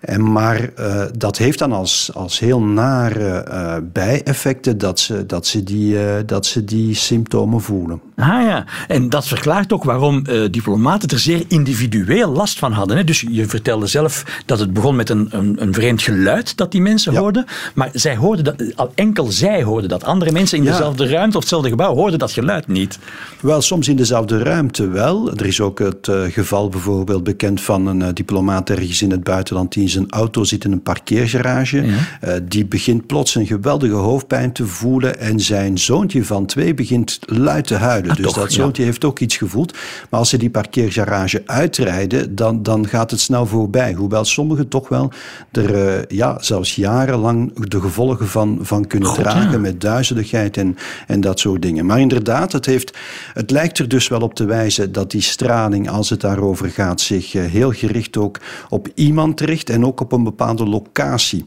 [0.00, 5.46] En maar uh, dat heeft dan als, als heel nare uh, bijeffecten dat ze, dat,
[5.46, 8.00] ze die, uh, dat ze die symptomen voelen.
[8.16, 12.96] Ah ja, en dat verklaart ook waarom diplomaten er zeer individueel last van hadden.
[12.96, 13.04] Hè?
[13.04, 16.80] Dus je vertelde zelf dat het begon met een, een, een vreemd geluid dat die
[16.80, 17.20] mensen ja.
[17.20, 17.44] hoorden.
[17.74, 20.04] Maar zij hoorden dat, al enkel zij hoorden dat.
[20.04, 20.70] Andere mensen in ja.
[20.70, 22.98] dezelfde ruimte of hetzelfde gebouw hoorden dat geluid niet.
[23.40, 25.32] Wel, soms in dezelfde ruimte wel.
[25.32, 29.88] Er is ook het geval bijvoorbeeld bekend van een diplomaat ergens in het buitenland die
[29.88, 31.82] zijn auto zit in een parkeergarage.
[31.86, 32.38] Ja.
[32.42, 35.18] Die begint plots een geweldige hoofdpijn te voelen.
[35.18, 38.02] En zijn zoontje van twee begint luid te huilen.
[38.10, 38.88] Ah, dus toch, dat zoontje ja.
[38.88, 39.72] heeft ook iets gevoeld.
[40.10, 43.92] Maar als ze die parkeergarage uitrijden, dan, dan gaat het snel voorbij.
[43.92, 45.12] Hoewel sommigen toch wel
[45.50, 49.50] er uh, ja, zelfs jarenlang de gevolgen van, van kunnen God, dragen.
[49.50, 49.58] Ja.
[49.58, 51.86] Met duizeligheid en, en dat soort dingen.
[51.86, 52.96] Maar inderdaad, het, heeft,
[53.32, 57.00] het lijkt er dus wel op te wijzen dat die straling, als het daarover gaat,
[57.00, 59.70] zich uh, heel gericht ook op iemand richt.
[59.70, 61.44] En ook op een bepaalde locatie.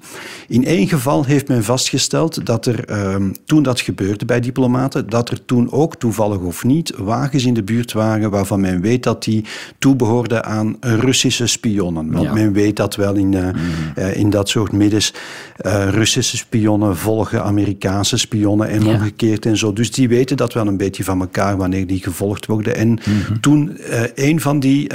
[0.47, 5.29] In één geval heeft men vastgesteld dat er, um, toen dat gebeurde bij diplomaten, dat
[5.29, 9.23] er toen ook, toevallig of niet, wagens in de buurt waren waarvan men weet dat
[9.23, 9.45] die
[9.79, 12.11] toebehoorden aan Russische spionnen.
[12.11, 12.33] Want ja.
[12.33, 13.53] men weet dat wel in, uh, mm.
[13.97, 15.13] uh, in dat soort middens.
[15.65, 18.93] Uh, Russische spionnen volgen Amerikaanse spionnen en ja.
[18.93, 19.73] omgekeerd en zo.
[19.73, 22.75] Dus die weten dat wel een beetje van elkaar wanneer die gevolgd worden.
[22.75, 23.39] En mm-hmm.
[23.41, 23.77] toen
[24.15, 24.89] een van die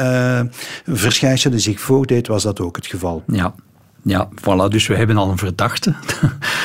[0.86, 3.22] verschijnselen zich voordeed, was dat ook het geval.
[3.26, 3.54] Ja.
[4.04, 5.94] Ja, voilà, dus we hebben al een verdachte.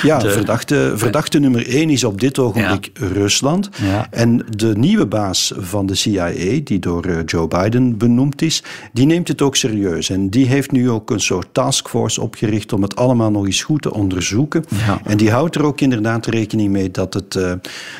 [0.03, 3.69] Ja, verdachte, verdachte nummer één is op dit ogenblik Rusland.
[3.81, 4.07] Ja.
[4.11, 9.05] En de nieuwe baas van de CIA, die door eh, Joe Biden benoemd is, die
[9.05, 10.09] neemt het ook serieus.
[10.09, 13.81] En die heeft nu ook een soort taskforce opgericht om het allemaal nog eens goed
[13.81, 14.63] te onderzoeken.
[14.85, 15.01] Ja.
[15.03, 17.51] En die houdt er ook inderdaad rekening mee dat het, eh,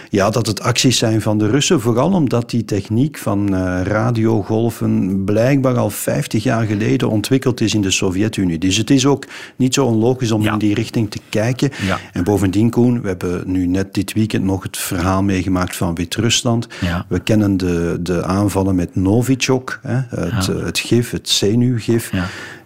[0.09, 1.81] ja, dat het acties zijn van de Russen.
[1.81, 7.81] Vooral omdat die techniek van eh, radiogolven blijkbaar al 50 jaar geleden ontwikkeld is in
[7.81, 8.57] de Sovjet-Unie.
[8.57, 10.51] Dus het is ook niet zo onlogisch om Ja.
[10.53, 11.69] in die richting te kijken.
[11.85, 11.99] Ja.
[12.13, 16.67] En bovendien, Koen, we hebben nu net dit weekend nog het verhaal meegemaakt van Wit-Rusland.
[16.81, 17.05] Ja.
[17.09, 22.11] We kennen de, de aanvallen met Novichok, hè, het, het gif, het zenuwgif.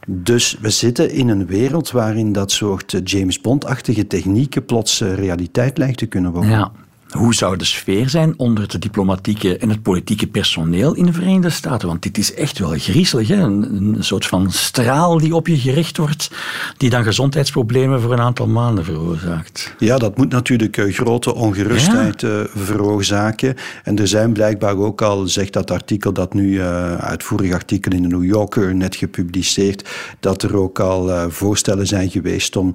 [0.08, 5.13] Dus we zitten in een wereld waarin dat soort eh, James Bond-achtige technieken plots eh,
[5.13, 6.50] realiteit lijkt te kunnen worden.
[6.52, 6.71] Ja.
[7.12, 11.50] Hoe zou de sfeer zijn onder het diplomatieke en het politieke personeel in de Verenigde
[11.50, 11.88] Staten?
[11.88, 13.28] Want dit is echt wel griezelig.
[13.28, 13.36] Hè?
[13.36, 16.32] Een, een soort van straal die op je gericht wordt,
[16.78, 19.76] die dan gezondheidsproblemen voor een aantal maanden veroorzaakt.
[19.78, 23.56] Ja, dat moet natuurlijk eh, grote ongerustheid eh, veroorzaken.
[23.84, 28.02] En er zijn blijkbaar ook al, zegt dat artikel dat nu, eh uitvoerig artikel in
[28.02, 32.74] de New Yorker net gepubliceerd, dat er ook al voorstellen zijn geweest om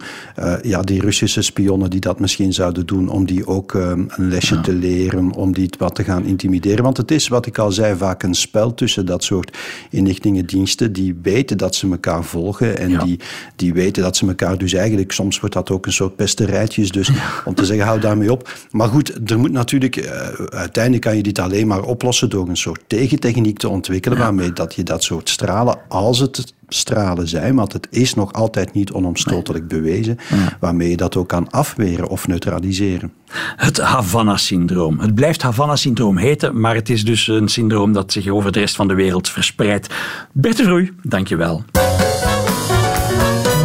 [0.62, 3.92] ja, die Russische spionnen die dat misschien zouden doen, om die ook eh,
[4.26, 6.84] een lesje te leren, om die wat te gaan intimideren.
[6.84, 9.56] Want het is, wat ik al zei, vaak een spel tussen dat soort
[9.90, 13.04] inlichtingendiensten die weten dat ze elkaar volgen en Ja.
[13.04, 13.20] die,
[13.56, 17.10] die weten dat ze elkaar dus eigenlijk, soms wordt dat ook een soort pesterijtjes, dus
[17.44, 18.52] om te zeggen, hou daarmee op.
[18.70, 22.56] Maar goed, er moet natuurlijk, eh, uiteindelijk kan je dit alleen maar oplossen door een
[22.56, 27.72] soort tegentechniek te ontwikkelen, waarmee dat je dat soort stralen, als het stralen zijn, want
[27.72, 30.18] het is nog altijd niet onomstotelijk bewezen,
[30.60, 33.12] waarmee je dat ook kan afweren of neutraliseren.
[33.56, 35.00] Het Havana-syndroom.
[35.00, 38.76] Het blijft Havana-syndroom heten, maar het is dus een syndroom dat zich over de rest
[38.76, 39.94] van de wereld verspreidt.
[40.32, 41.64] Bert de Vroei, dankjewel.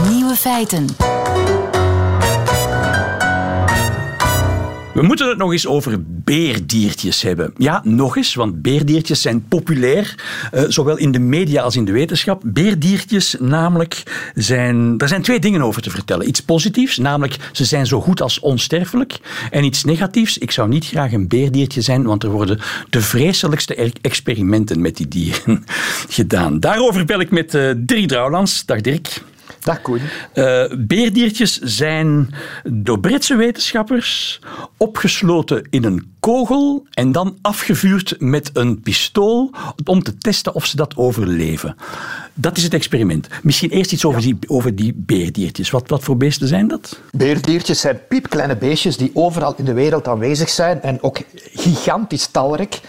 [0.10, 1.11] Nieuwe feiten.
[4.94, 7.54] We moeten het nog eens over beerdiertjes hebben.
[7.58, 10.16] Ja, nog eens, want beerdiertjes zijn populair,
[10.52, 12.42] eh, zowel in de media als in de wetenschap.
[12.46, 14.04] Beerdiertjes namelijk
[14.36, 14.96] zijn...
[14.98, 16.28] Er zijn twee dingen over te vertellen.
[16.28, 19.20] Iets positiefs, namelijk ze zijn zo goed als onsterfelijk.
[19.52, 23.76] En iets negatiefs, ik zou niet graag een beerdiertje zijn, want er worden de vreselijkste
[23.76, 25.64] er- experimenten met die dieren
[26.10, 26.60] gedaan.
[26.60, 28.66] Daarover bel ik met eh Dirk Drouwlands.
[28.66, 29.22] Dag Dirk.
[29.64, 30.02] Dag Koen.
[30.34, 34.40] Eh, beerdiertjes zijn door Britse wetenschappers
[34.78, 39.52] opgesloten in een kogel en dan afgevuurd met een pistool
[39.86, 41.76] om te testen of ze dat overleven.
[42.42, 43.28] Dat is het experiment.
[43.44, 45.70] Misschien eerst iets over, die, over die beerdiertjes.
[45.70, 47.00] Wat, wat voor beesten zijn dat?
[47.12, 51.20] Beerdiertjes zijn piepkleine beestjes die overal in de wereld aanwezig zijn en ook
[51.54, 52.80] gigantisch talrijk.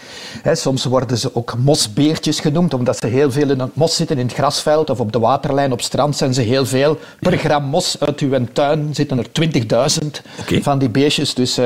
[0.51, 4.25] Soms worden ze ook mosbeertjes genoemd, omdat ze heel veel in het mos zitten, in
[4.25, 6.99] het grasveld of op de waterlijn op strand zijn ze heel veel.
[7.19, 9.27] Per gram mos uit uw tuin zitten er
[10.01, 10.07] 20.000
[10.39, 10.61] Oké.
[10.61, 11.33] van die beestjes.
[11.33, 11.59] Dus,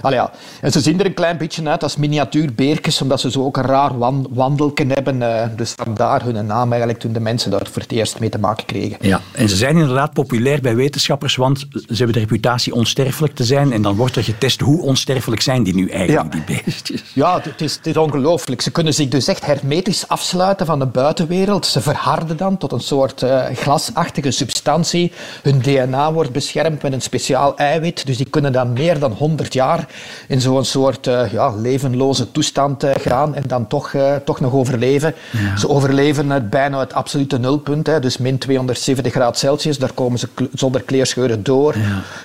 [0.00, 0.30] allee, ja.
[0.60, 3.62] En ze zien er een klein beetje uit als miniatuurbeertjes, omdat ze zo ook een
[3.62, 5.22] raar wan wandelken hebben.
[5.22, 8.38] eh, dus vandaar hun naam eigenlijk toen de mensen daar voor het eerst mee te
[8.38, 8.96] maken kregen.
[9.00, 13.44] Ja, en ze zijn inderdaad populair bij wetenschappers, want ze hebben de reputatie onsterfelijk te
[13.44, 13.72] zijn.
[13.72, 16.40] En dan wordt er getest hoe onsterfelijk zijn die nu eigenlijk, Ja.
[16.46, 17.02] die beestjes.
[17.14, 18.60] Ja, het is, het is ongelooflijk.
[18.60, 21.66] Ze kunnen zich dus echt hermetisch afsluiten van de buitenwereld.
[21.66, 25.12] Ze verharden dan tot een soort eh, glasachtige substantie.
[25.42, 28.06] Hun DNA wordt beschermd met een speciaal eiwit.
[28.06, 29.86] Dus die kunnen dan meer dan 100 jaar
[30.28, 35.14] in zo'n soort eh, ja, levenloze toestand eh, gaan en dan toch, toch nog overleven.
[35.58, 39.78] Ze overleven het bijna het absolute nulpunt, hè, dus min 270 graden Celsius.
[39.78, 41.74] Daar komen ze zonder kleerscheuren door.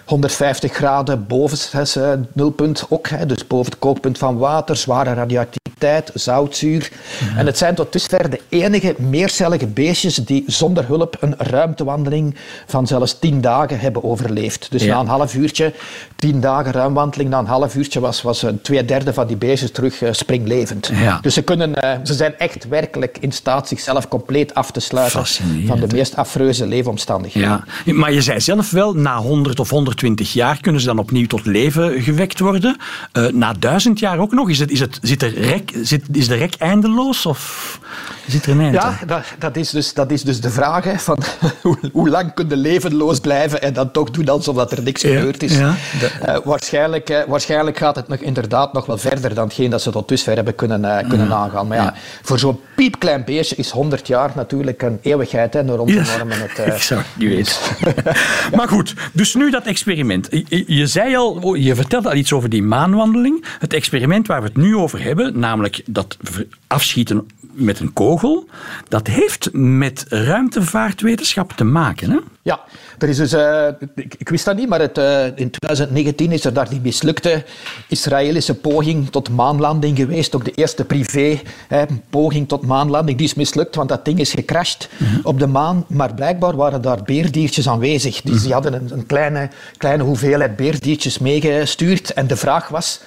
[0.05, 5.13] 150 graden boven het eh, nulpunt ook, hè, dus boven het kookpunt van water, zware
[5.13, 6.91] radioactiviteit, zoutzuur.
[7.37, 12.87] En het zijn tot dusver de enige meercellige beestjes die zonder hulp een ruimtewandeling van
[12.87, 14.71] zelfs 10 dagen hebben overleefd.
[14.71, 14.93] Dus Ja.
[14.93, 15.73] na een half uurtje,
[16.15, 19.71] 10 dagen ruimwandeling, na een half uurtje was, was een twee derde van die beestjes
[19.71, 20.89] terug eh, springlevend.
[20.93, 21.19] Ja.
[21.21, 25.19] Dus ze, kunnen, eh, ze zijn echt werkelijk in staat zichzelf compleet af te sluiten
[25.19, 27.63] Fascinerend, van de meest afreuze leefomstandigheden.
[27.85, 31.27] Ja, maar je zei zelf wel, na 100 of 120 jaar kunnen ze dan opnieuw
[31.27, 32.77] tot leven gewekt worden.
[33.11, 34.49] Eh, na duizend jaar ook nog.
[34.49, 37.79] Is, het, is, het, zit er rek, zit, is de rek eindeloos of
[38.33, 38.71] er?
[38.71, 40.83] Ja, dat, dat, is dus, dat is dus de vraag.
[40.83, 41.17] Hè, van
[41.61, 45.01] hoe, hoe lang kun je levenloos blijven en dan toch doen alsof dat er niks
[45.01, 45.57] Ja, gebeurd is.
[45.57, 45.75] ja.
[46.21, 49.91] Eh, waarschijnlijk, eh, waarschijnlijk gaat het nog, inderdaad nog wel verder dan hetgeen dat ze
[49.91, 51.67] tot dusver hebben kunnen, eh, kunnen aangaan.
[51.67, 56.15] Maar ja, voor zo'n piepklein beestje is 100 jaar natuurlijk een eeuwigheid hè, rond te
[56.17, 56.37] normen.
[56.39, 56.57] Het,
[56.89, 57.55] het niet weten.
[58.57, 60.27] maar goed, dus nu dat experiment.
[60.29, 63.45] Je, je zei al, oh, je vertelde al iets over die maanwandeling.
[63.59, 66.17] Het experiment waar we het nu over hebben, namelijk dat
[66.67, 68.16] afschieten met een kogel.
[68.87, 72.09] Dat heeft met ruimtevaartwetenschap te maken.
[72.11, 72.17] Hè?
[72.41, 72.59] Ja,
[72.97, 76.45] er is dus, uh, ik, ik, wist dat niet, maar het, uh, in 2019 is
[76.45, 77.43] er daar die mislukte
[77.87, 80.35] Israëlische poging tot maanlanding geweest.
[80.35, 83.17] Ook de eerste privé hè, poging tot maanlanding.
[83.17, 85.19] Die is mislukt, want dat ding is gecrashed mm -hmm.
[85.23, 85.85] op de maan.
[85.87, 88.21] Maar blijkbaar waren daar beerdiertjes aanwezig.
[88.21, 92.13] Dus die hadden een, een kleine, kleine hoeveelheid beerdiertjes meegestuurd.
[92.13, 93.01] En de vraag was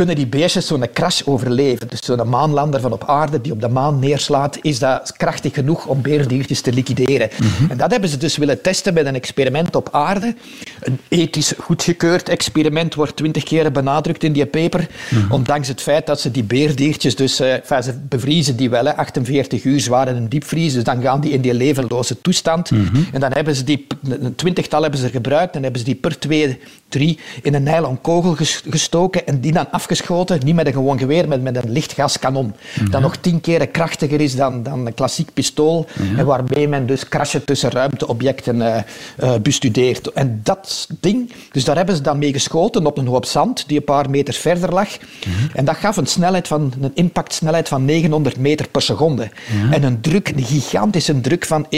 [0.00, 1.88] kunnen die beestjes zo'n crash overleven.
[1.88, 5.86] Dus zo'n maanlander van op aarde die op de maan neerslaat, is dat krachtig genoeg
[5.86, 7.28] om beerdiertjes te liquideren.
[7.40, 7.70] Mm -hmm.
[7.70, 10.34] En dat hebben ze dus willen testen met een experiment op aarde.
[10.80, 14.80] Een ethisch goedgekeurd experiment wordt twintig keer benadrukt in die paper.
[14.80, 15.32] Mm -hmm.
[15.32, 18.96] Ondanks het feit dat ze die beerdiertjes, dus uh, enfin, ze bevriezen die wel, hè,
[18.96, 22.70] 48 uur zwaar in een diepvries, dus dan gaan die in die levenloze toestand.
[22.70, 23.06] Mm -hmm.
[23.12, 26.18] En dan hebben ze die, een twintigtal hebben ze gebruikt en hebben ze die per
[26.18, 26.58] twee,
[26.90, 28.36] drie in een nylon kogel
[28.70, 32.54] gestoken en die dan afgeschoten niet met een gewoon geweer, maar met een lichtgaskanon.
[32.90, 35.86] Dat nog tien keer krachtiger is dan, dan een klassiek pistool.
[35.98, 36.18] Mm-hmm.
[36.18, 38.76] En waarmee men dus crashen tussen ruimteobjecten uh,
[39.22, 40.12] uh, bestudeert.
[40.12, 43.78] En dat ding, dus daar hebben ze dan mee geschoten op een hoop zand die
[43.78, 44.88] een paar meter verder lag.
[44.98, 45.50] Mm-hmm.
[45.54, 49.28] En dat gaf een snelheid van, een impactsnelheid van 900 meter per seconde.
[49.70, 51.70] En een druk, een gigantische druk van 1,14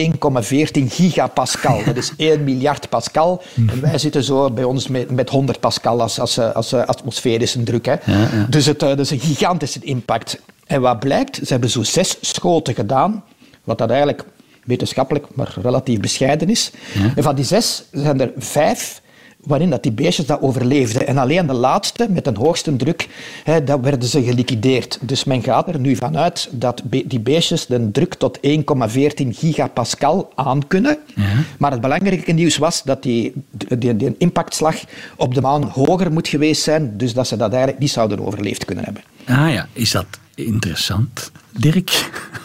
[0.89, 1.83] gigapascal.
[1.93, 3.43] Dat is 1 miljard pascal.
[3.57, 7.63] En wij zitten zo bij ons met, met 100 pascal als, als, als, als atmosferische
[7.63, 7.87] druk.
[7.87, 7.93] Hè.
[7.93, 8.47] Ja, ja.
[8.49, 10.41] Dus het, uh, dat is een gigantische impact.
[10.67, 13.25] En wat blijkt, ze hebben zo zes schoten gedaan,
[13.65, 14.25] wat dat eigenlijk
[14.65, 16.71] wetenschappelijk maar relatief bescheiden is.
[16.95, 17.13] Ja.
[17.17, 19.02] En van die zes zijn er vijf
[19.43, 21.07] waarin dat die beestjes dat overleefden.
[21.07, 23.09] En alleen de laatste, met een hoogste druk,
[23.45, 24.99] hè, dat werden ze geliquideerd.
[25.01, 30.33] Dus men gaat er nu vanuit dat be die beestjes de druk tot 1,14 gigapascal
[30.35, 30.99] aankunnen.
[31.15, 31.23] Ja.
[31.59, 33.33] Maar het belangrijke nieuws was dat die,
[33.79, 34.77] die, die impactslag
[35.17, 38.65] op de maan hoger moet geweest zijn, dus dat ze dat eigenlijk niet zouden overleefd
[38.65, 39.03] kunnen hebben.
[39.27, 41.91] Ah ja, is dat interessant, Dirk?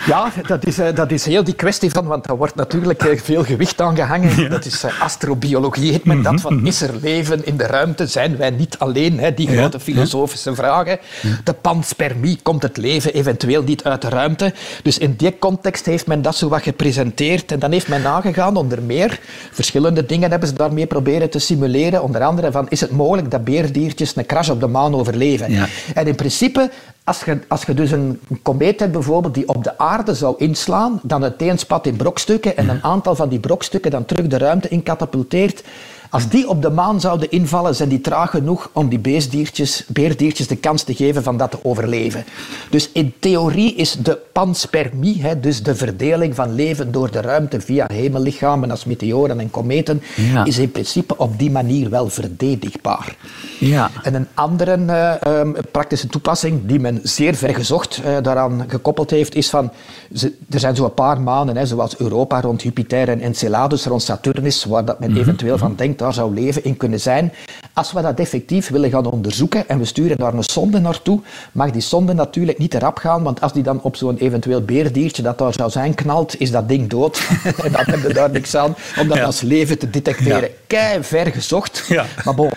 [0.06, 3.82] Ja, dat is, dat is heel die kwestie van, want daar wordt natuurlijk veel gewicht
[3.82, 4.42] aan gehangen.
[4.42, 4.50] Ja.
[4.50, 6.42] Dat is astrobiologie, heet men dat.
[6.42, 8.08] Van, is er leven in de ruimte?
[8.08, 9.20] Zijn wij niet alleen?
[9.20, 11.00] Hè, die grote filosofische vragen.
[11.44, 14.54] De panspermie, komt het leven eventueel niet uit de ruimte?
[14.84, 17.52] Dus in die context heeft men dat zo wat gepresenteerd.
[17.52, 19.20] En dan heeft men nagegaan, onder meer,
[19.52, 22.04] verschillende dingen hebben ze daarmee proberen te simuleren.
[22.04, 25.52] Onder andere van, is het mogelijk dat beerdiertjes een crash op de maan overleven?
[25.52, 25.68] Ja.
[25.94, 26.70] En in principe
[27.06, 31.00] als je, als je dus een komeet hebt bijvoorbeeld die op de aarde zou inslaan,
[31.04, 34.84] dan uiteenspat in brokstukken en een aantal van die brokstukken dan terug de ruimte in
[34.84, 35.64] katapulteert,
[36.10, 40.48] als die op de maan zouden invallen, zijn die traag genoeg om die beestdiertjes, beerdiertjes
[40.48, 42.26] de kans te geven van dat te overleven.
[42.70, 47.62] Dus in theorie is de panspermie, hè, dus de verdeling van leven door de ruimte
[47.62, 50.46] via hemellichamen als meteoren en kometen, ja.
[50.46, 53.16] is in principe op die manier wel verdedigbaar.
[53.60, 53.92] Ja.
[54.04, 59.36] En een andere uh, um, praktische toepassing die men zeer vergezocht uh, daaraan gekoppeld heeft,
[59.36, 59.72] is van,
[60.14, 64.66] ze, er zijn zo'n paar manen, hè, zoals Europa rond Jupiter en Enceladus rond Saturnus,
[64.66, 65.24] waar dat men mm -hmm.
[65.24, 67.34] eventueel van denkt, daar zou leven in kunnen zijn.
[67.74, 71.20] Als we dat effectief willen gaan onderzoeken en we sturen daar een sonde naartoe,
[71.52, 75.22] mag die sonde natuurlijk niet erop gaan, want als die dan op zo'n eventueel beerdiertje
[75.22, 77.28] dat daar zou zijn knalt, is dat ding dood.
[77.64, 79.24] en dan hebben we daar niks aan om dat ja.
[79.24, 80.42] als leven te detecteren.
[80.42, 80.48] Ja.
[80.76, 81.86] Kei ver gezocht.
[81.88, 82.06] Ja.
[82.26, 82.52] Maar bon,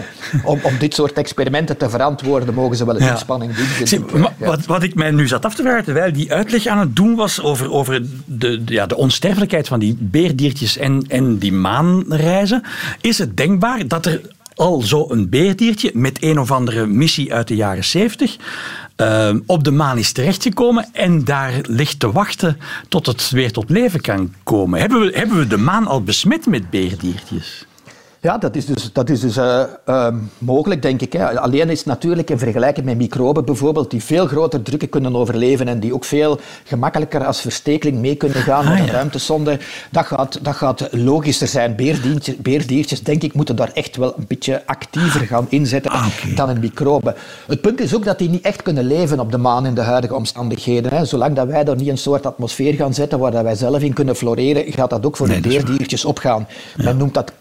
[0.45, 3.11] om, om dit soort experimenten te verantwoorden, mogen ze wel een ja.
[3.11, 3.87] inspanning doen.
[3.87, 6.79] Zie, maar, wat, wat ik mij nu zat af te vragen, terwijl die uitleg aan
[6.79, 11.39] het doen was over, over de, de, ja, de onsterfelijkheid van die beerdiertjes en, en
[11.39, 12.63] die maanreizen,
[13.01, 14.21] is het denkbaar dat er
[14.55, 18.37] al zo'n beerdiertje met een of andere missie uit de jaren 70
[18.97, 23.71] uh, op de maan is terechtgekomen en daar ligt te wachten tot het weer tot
[23.71, 24.81] leven kan komen.
[24.81, 27.67] Hebben we, hebben we de maan al besmet met beerdiertjes?
[28.21, 31.13] Ja, dat is dus, dat is dus uh, uh, mogelijk, denk ik.
[31.13, 31.41] Hè.
[31.41, 35.69] Alleen is het natuurlijk in vergelijking met microben bijvoorbeeld, die veel groter drukken kunnen overleven
[35.69, 38.93] en die ook veel gemakkelijker als verstekeling mee kunnen gaan ah, met een ja.
[38.93, 39.59] ruimtesonde,
[39.91, 41.77] dat gaat, dat gaat logischer zijn.
[41.77, 46.35] Beerdiertjes, beerdiertjes, denk ik, moeten daar echt wel een beetje actiever gaan inzetten ah, okay.
[46.35, 47.15] dan een microbe.
[47.47, 49.81] Het punt is ook dat die niet echt kunnen leven op de maan in de
[49.81, 50.97] huidige omstandigheden.
[50.97, 51.05] Hè.
[51.05, 53.93] Zolang dat wij daar niet een soort atmosfeer gaan zetten waar dat wij zelf in
[53.93, 56.47] kunnen floreren, gaat dat ook voor nee, de beerdiertjes opgaan.
[56.77, 56.85] Ja.
[56.85, 57.33] Men noemt dat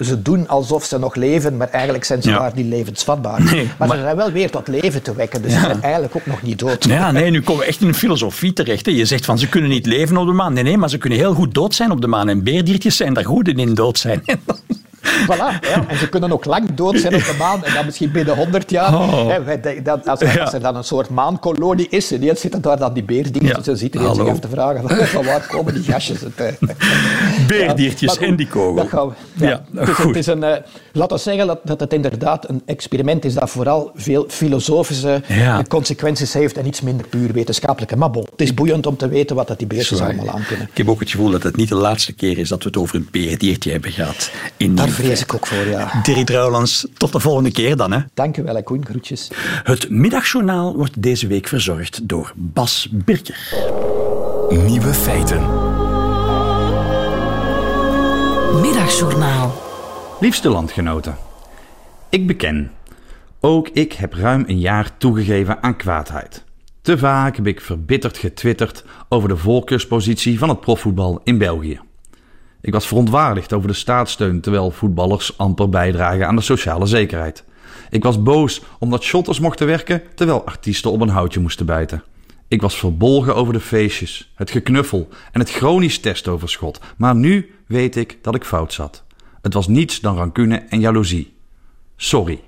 [0.00, 2.38] ze doen alsof ze nog leven, maar eigenlijk zijn ze ja.
[2.38, 3.42] daar niet levensvatbaar.
[3.42, 5.60] Nee, maar, maar, ze zijn wel weer tot leven te wekken, dus ja.
[5.60, 6.84] ze zijn eigenlijk ook nog niet dood.
[6.84, 8.86] Ja, nee, nu komen we echt in een filosofie terecht.
[8.86, 8.92] Hè.
[8.92, 10.52] Je zegt van ze kunnen niet leven op de maan.
[10.52, 12.28] Nee, nee, maar ze kunnen heel goed dood zijn op de maan.
[12.28, 14.22] En beerdiertjes zijn daar goed in dood zijn.
[15.24, 15.84] Voilà, ja.
[15.88, 18.70] En ze kunnen ook lang dood zijn op de maan en dan misschien binnen 100
[18.70, 18.94] jaar.
[18.94, 19.28] Oh.
[19.44, 22.78] Hè, dat, als, er, als, er dan een soort maankolonie is, en ineens zitten daar
[22.78, 26.18] dan die beerdiertjes, zo ziet iedereen zich af te vragen van waar komen die gasjes
[26.24, 26.66] uit, hè?
[27.46, 28.74] Beerdiertjes Ja, en die kogel.
[28.74, 29.46] Dat gaan we.
[29.46, 30.06] Ja, Dus goed.
[30.06, 30.56] het is een, eh,
[30.92, 35.58] laten we zeggen dat, dat het inderdaad een experiment is dat vooral veel filosofische Ja.
[35.58, 37.96] eh, consequenties heeft en iets minder puur wetenschappelijke.
[37.96, 40.08] Maar bon, het is boeiend om te weten wat dat die beestjes Zwaar.
[40.14, 40.68] allemaal aan kunnen.
[40.70, 42.76] Ik heb ook het gevoel dat het niet de laatste keer is dat we het
[42.78, 44.30] over een beerdiertje hebben gehad.
[44.56, 46.00] In Daar vrees ik ook voor, ja.
[46.02, 47.92] Dirk Trouwlands, tot de volgende keer dan.
[47.92, 47.98] Hè.
[48.14, 48.84] Dank u wel, Koen.
[48.86, 49.30] Groetjes.
[49.62, 53.54] Het middagjournaal wordt deze week verzorgd door Bas Birker.
[54.48, 55.40] Nieuwe feiten.
[58.60, 59.62] Middagjournaal.
[60.20, 61.16] Liefste landgenoten,
[62.08, 62.72] ik beken,
[63.40, 66.44] ook ik heb ruim een jaar toegegeven aan kwaadheid.
[66.82, 71.80] Te vaak heb ik verbitterd getwitterd over de voorkeurspositie van het profvoetbal in België.
[72.60, 77.44] Ik was verontwaardigd over de staatssteun terwijl voetballers amper bijdragen aan de sociale zekerheid.
[77.90, 82.02] Ik was boos omdat shotters mochten werken terwijl artiesten op een houtje moesten bijten.
[82.48, 86.80] Ik was verbolgen over de feestjes, het geknuffel en het chronisch testoverschot.
[86.96, 89.04] Maar nu weet ik dat ik fout zat.
[89.42, 91.34] Het was niets dan rancune en jaloezie.
[91.96, 92.40] Sorry.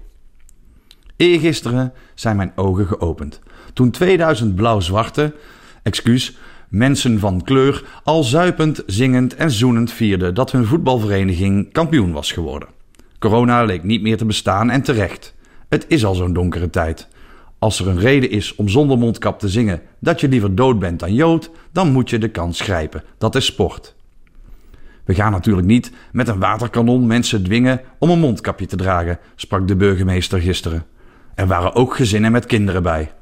[1.17, 3.41] Eergisteren zijn mijn ogen geopend.
[3.73, 5.35] Toen 2000 blauw-zwarte,
[5.83, 6.37] excuus,
[6.69, 12.69] mensen van kleur al zuipend, zingend en zoenend vierden dat hun voetbalvereniging kampioen was geworden.
[13.19, 15.35] Corona leek niet meer te bestaan en terecht.
[15.69, 17.09] Het is al zo'n donkere tijd.
[17.59, 21.01] Als er een reden is om zonder mondkap te zingen dat je liever dood bent
[21.01, 23.03] dan Jood, dan moet je de kans grijpen.
[23.19, 23.95] Dat is sport.
[25.05, 29.69] We gaan natuurlijk niet met een waterkanon mensen dwingen om een mondkapje te dragen, sprak
[29.69, 30.85] de burgemeester gisteren.
[31.35, 33.13] Er waren ook gezinnen met kinderen bij.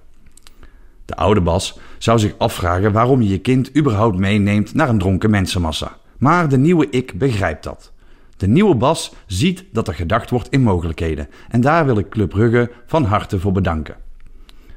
[1.05, 5.30] De oude Bas zou zich afvragen waarom je je kind überhaupt meeneemt naar een dronken
[5.30, 5.97] mensenmassa.
[6.18, 7.92] Maar de nieuwe ik begrijpt dat.
[8.36, 11.28] De nieuwe Bas ziet dat er gedacht wordt in mogelijkheden.
[11.49, 13.97] En daar wil ik Club Brugge van harte voor bedanken.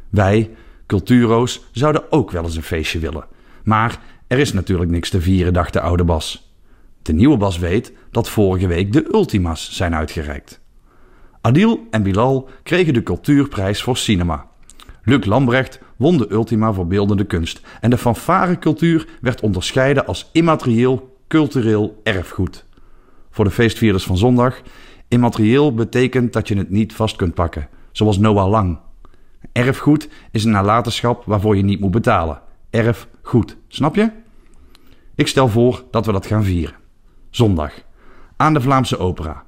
[0.09, 0.51] Wij,
[0.85, 3.25] culturo's, zouden ook wel eens een feestje willen.
[3.63, 6.53] Maar er is natuurlijk niks te vieren, dacht de oude Bas.
[7.01, 10.61] De nieuwe Bas weet dat vorige week de Ultima's zijn uitgereikt.
[11.41, 14.47] Adil en Bilal kregen de cultuurprijs voor cinema.
[15.03, 21.17] Luc Lambrecht won de Ultima voor beeldende kunst en de fanfarecultuur werd onderscheiden als immaterieel
[21.27, 22.65] cultureel erfgoed.
[23.29, 24.61] Voor de feestvierders van zondag,
[25.07, 28.79] immaterieel betekent dat je het niet vast kunt pakken, zoals Noah Lang.
[29.51, 32.41] Erfgoed is een nalatenschap waarvoor je niet moet betalen.
[32.69, 34.11] Erfgoed, snap je?
[35.15, 36.75] Ik stel voor dat we dat gaan vieren.
[37.29, 37.73] Zondag.
[38.37, 39.43] Aan de Vlaamse Opera.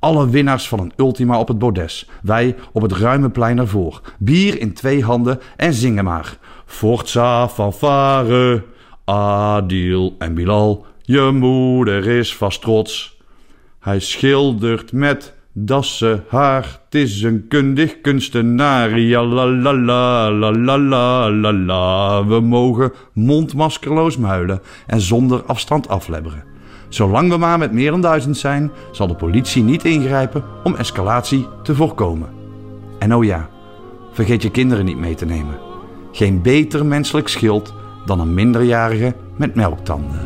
[0.00, 2.08] Alle winnaars van een Ultima op het bordes.
[2.22, 4.00] Wij op het ruime plein ervoor.
[4.18, 6.38] Bier in twee handen en zingen maar.
[6.66, 8.64] Forza fanfare.
[9.04, 10.86] Adil en Bilal.
[11.02, 13.16] Je moeder is vast trots.
[13.80, 16.80] Hij schildert met dassen haar.
[16.84, 18.98] Het is een kundig kunstenaar.
[18.98, 22.26] Ja la la la la la la la la.
[22.26, 26.44] We mogen mondmaskerloos muilen en zonder afstand aflebberen.
[26.88, 31.46] Zolang we maar met meer dan duizend zijn, zal de politie niet ingrijpen om escalatie
[31.62, 32.28] te voorkomen.
[32.98, 33.48] En oh ja,
[34.12, 35.58] vergeet je kinderen niet mee te nemen.
[36.12, 37.74] Geen beter menselijk schild
[38.06, 40.20] dan een minderjarige met melktanden.